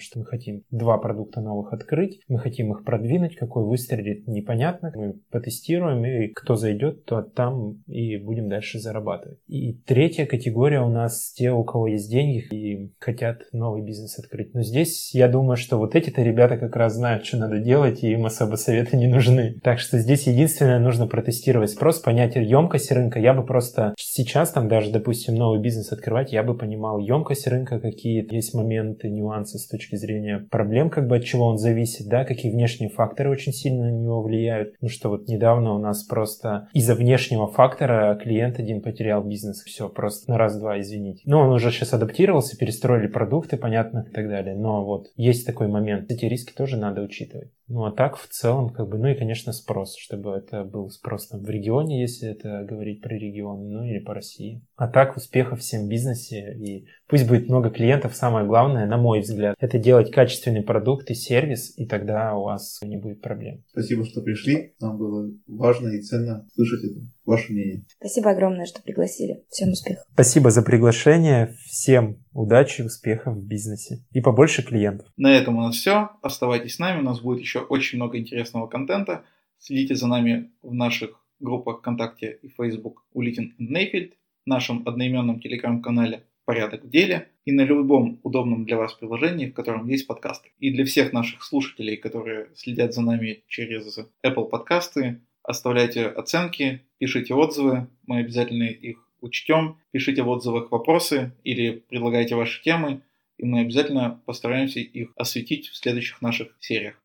[0.00, 5.14] что мы хотим два продукта новых открыть, мы хотим их продвинуть, какой выстрелит, непонятно, мы
[5.30, 9.38] потестируем, и кто зайдет, то там и будем дальше зарабатывать.
[9.46, 14.54] И третья категория у нас те, у кого есть деньги, и хотят новый бизнес открыть.
[14.54, 18.12] Но здесь я думаю, что вот эти-то ребята как раз знают, что надо делать, и
[18.12, 19.56] им особо советы не нужны.
[19.62, 23.18] Так что здесь единственное, нужно протестировать спрос, понять емкость рынка.
[23.18, 27.80] Я бы просто сейчас там даже, допустим, новый бизнес открывать, я бы понимал емкость рынка,
[27.80, 32.24] какие есть моменты, нюансы с точки зрения проблем, как бы от чего он зависит, да,
[32.24, 34.74] какие внешние факторы очень сильно на него влияют.
[34.80, 39.62] Ну что вот недавно у нас просто из-за внешнего фактора клиент один потерял бизнес.
[39.62, 41.22] Все, просто на раз-два, извините.
[41.24, 44.54] Но он уже сейчас адаптировал адаптировался, перестроили продукты, понятно, и так далее.
[44.54, 46.10] Но вот есть такой момент.
[46.10, 47.50] Эти риски тоже надо учитывать.
[47.68, 51.28] Ну а так в целом, как бы, ну и, конечно, спрос, чтобы это был спрос
[51.28, 54.62] там, в регионе, если это говорить про регион, ну или по России.
[54.76, 59.20] А так успехов всем в бизнесе и пусть будет много клиентов, самое главное, на мой
[59.20, 63.62] взгляд, это делать качественный продукт и сервис, и тогда у вас не будет проблем.
[63.70, 64.74] Спасибо, что пришли.
[64.80, 67.84] Нам было важно и ценно слышать это, ваше мнение.
[67.98, 69.44] Спасибо огромное, что пригласили.
[69.50, 70.04] Всем успехов.
[70.14, 71.54] Спасибо за приглашение.
[71.66, 75.08] Всем удачи, успехов в бизнесе и побольше клиентов.
[75.16, 76.10] На этом у нас все.
[76.22, 79.24] Оставайтесь с нами, у нас будет еще очень много интересного контента.
[79.58, 84.14] Следите за нами в наших группах ВКонтакте и Facebook Улитин Нейфельд,
[84.46, 89.88] нашем одноименном телеграм-канале «Порядок в деле» и на любом удобном для вас приложении, в котором
[89.88, 90.50] есть подкасты.
[90.60, 97.34] И для всех наших слушателей, которые следят за нами через Apple подкасты, оставляйте оценки, пишите
[97.34, 103.02] отзывы, мы обязательно их учтем, пишите в отзывах вопросы или предлагайте ваши темы,
[103.36, 107.00] и мы обязательно постараемся их осветить в следующих наших сериях.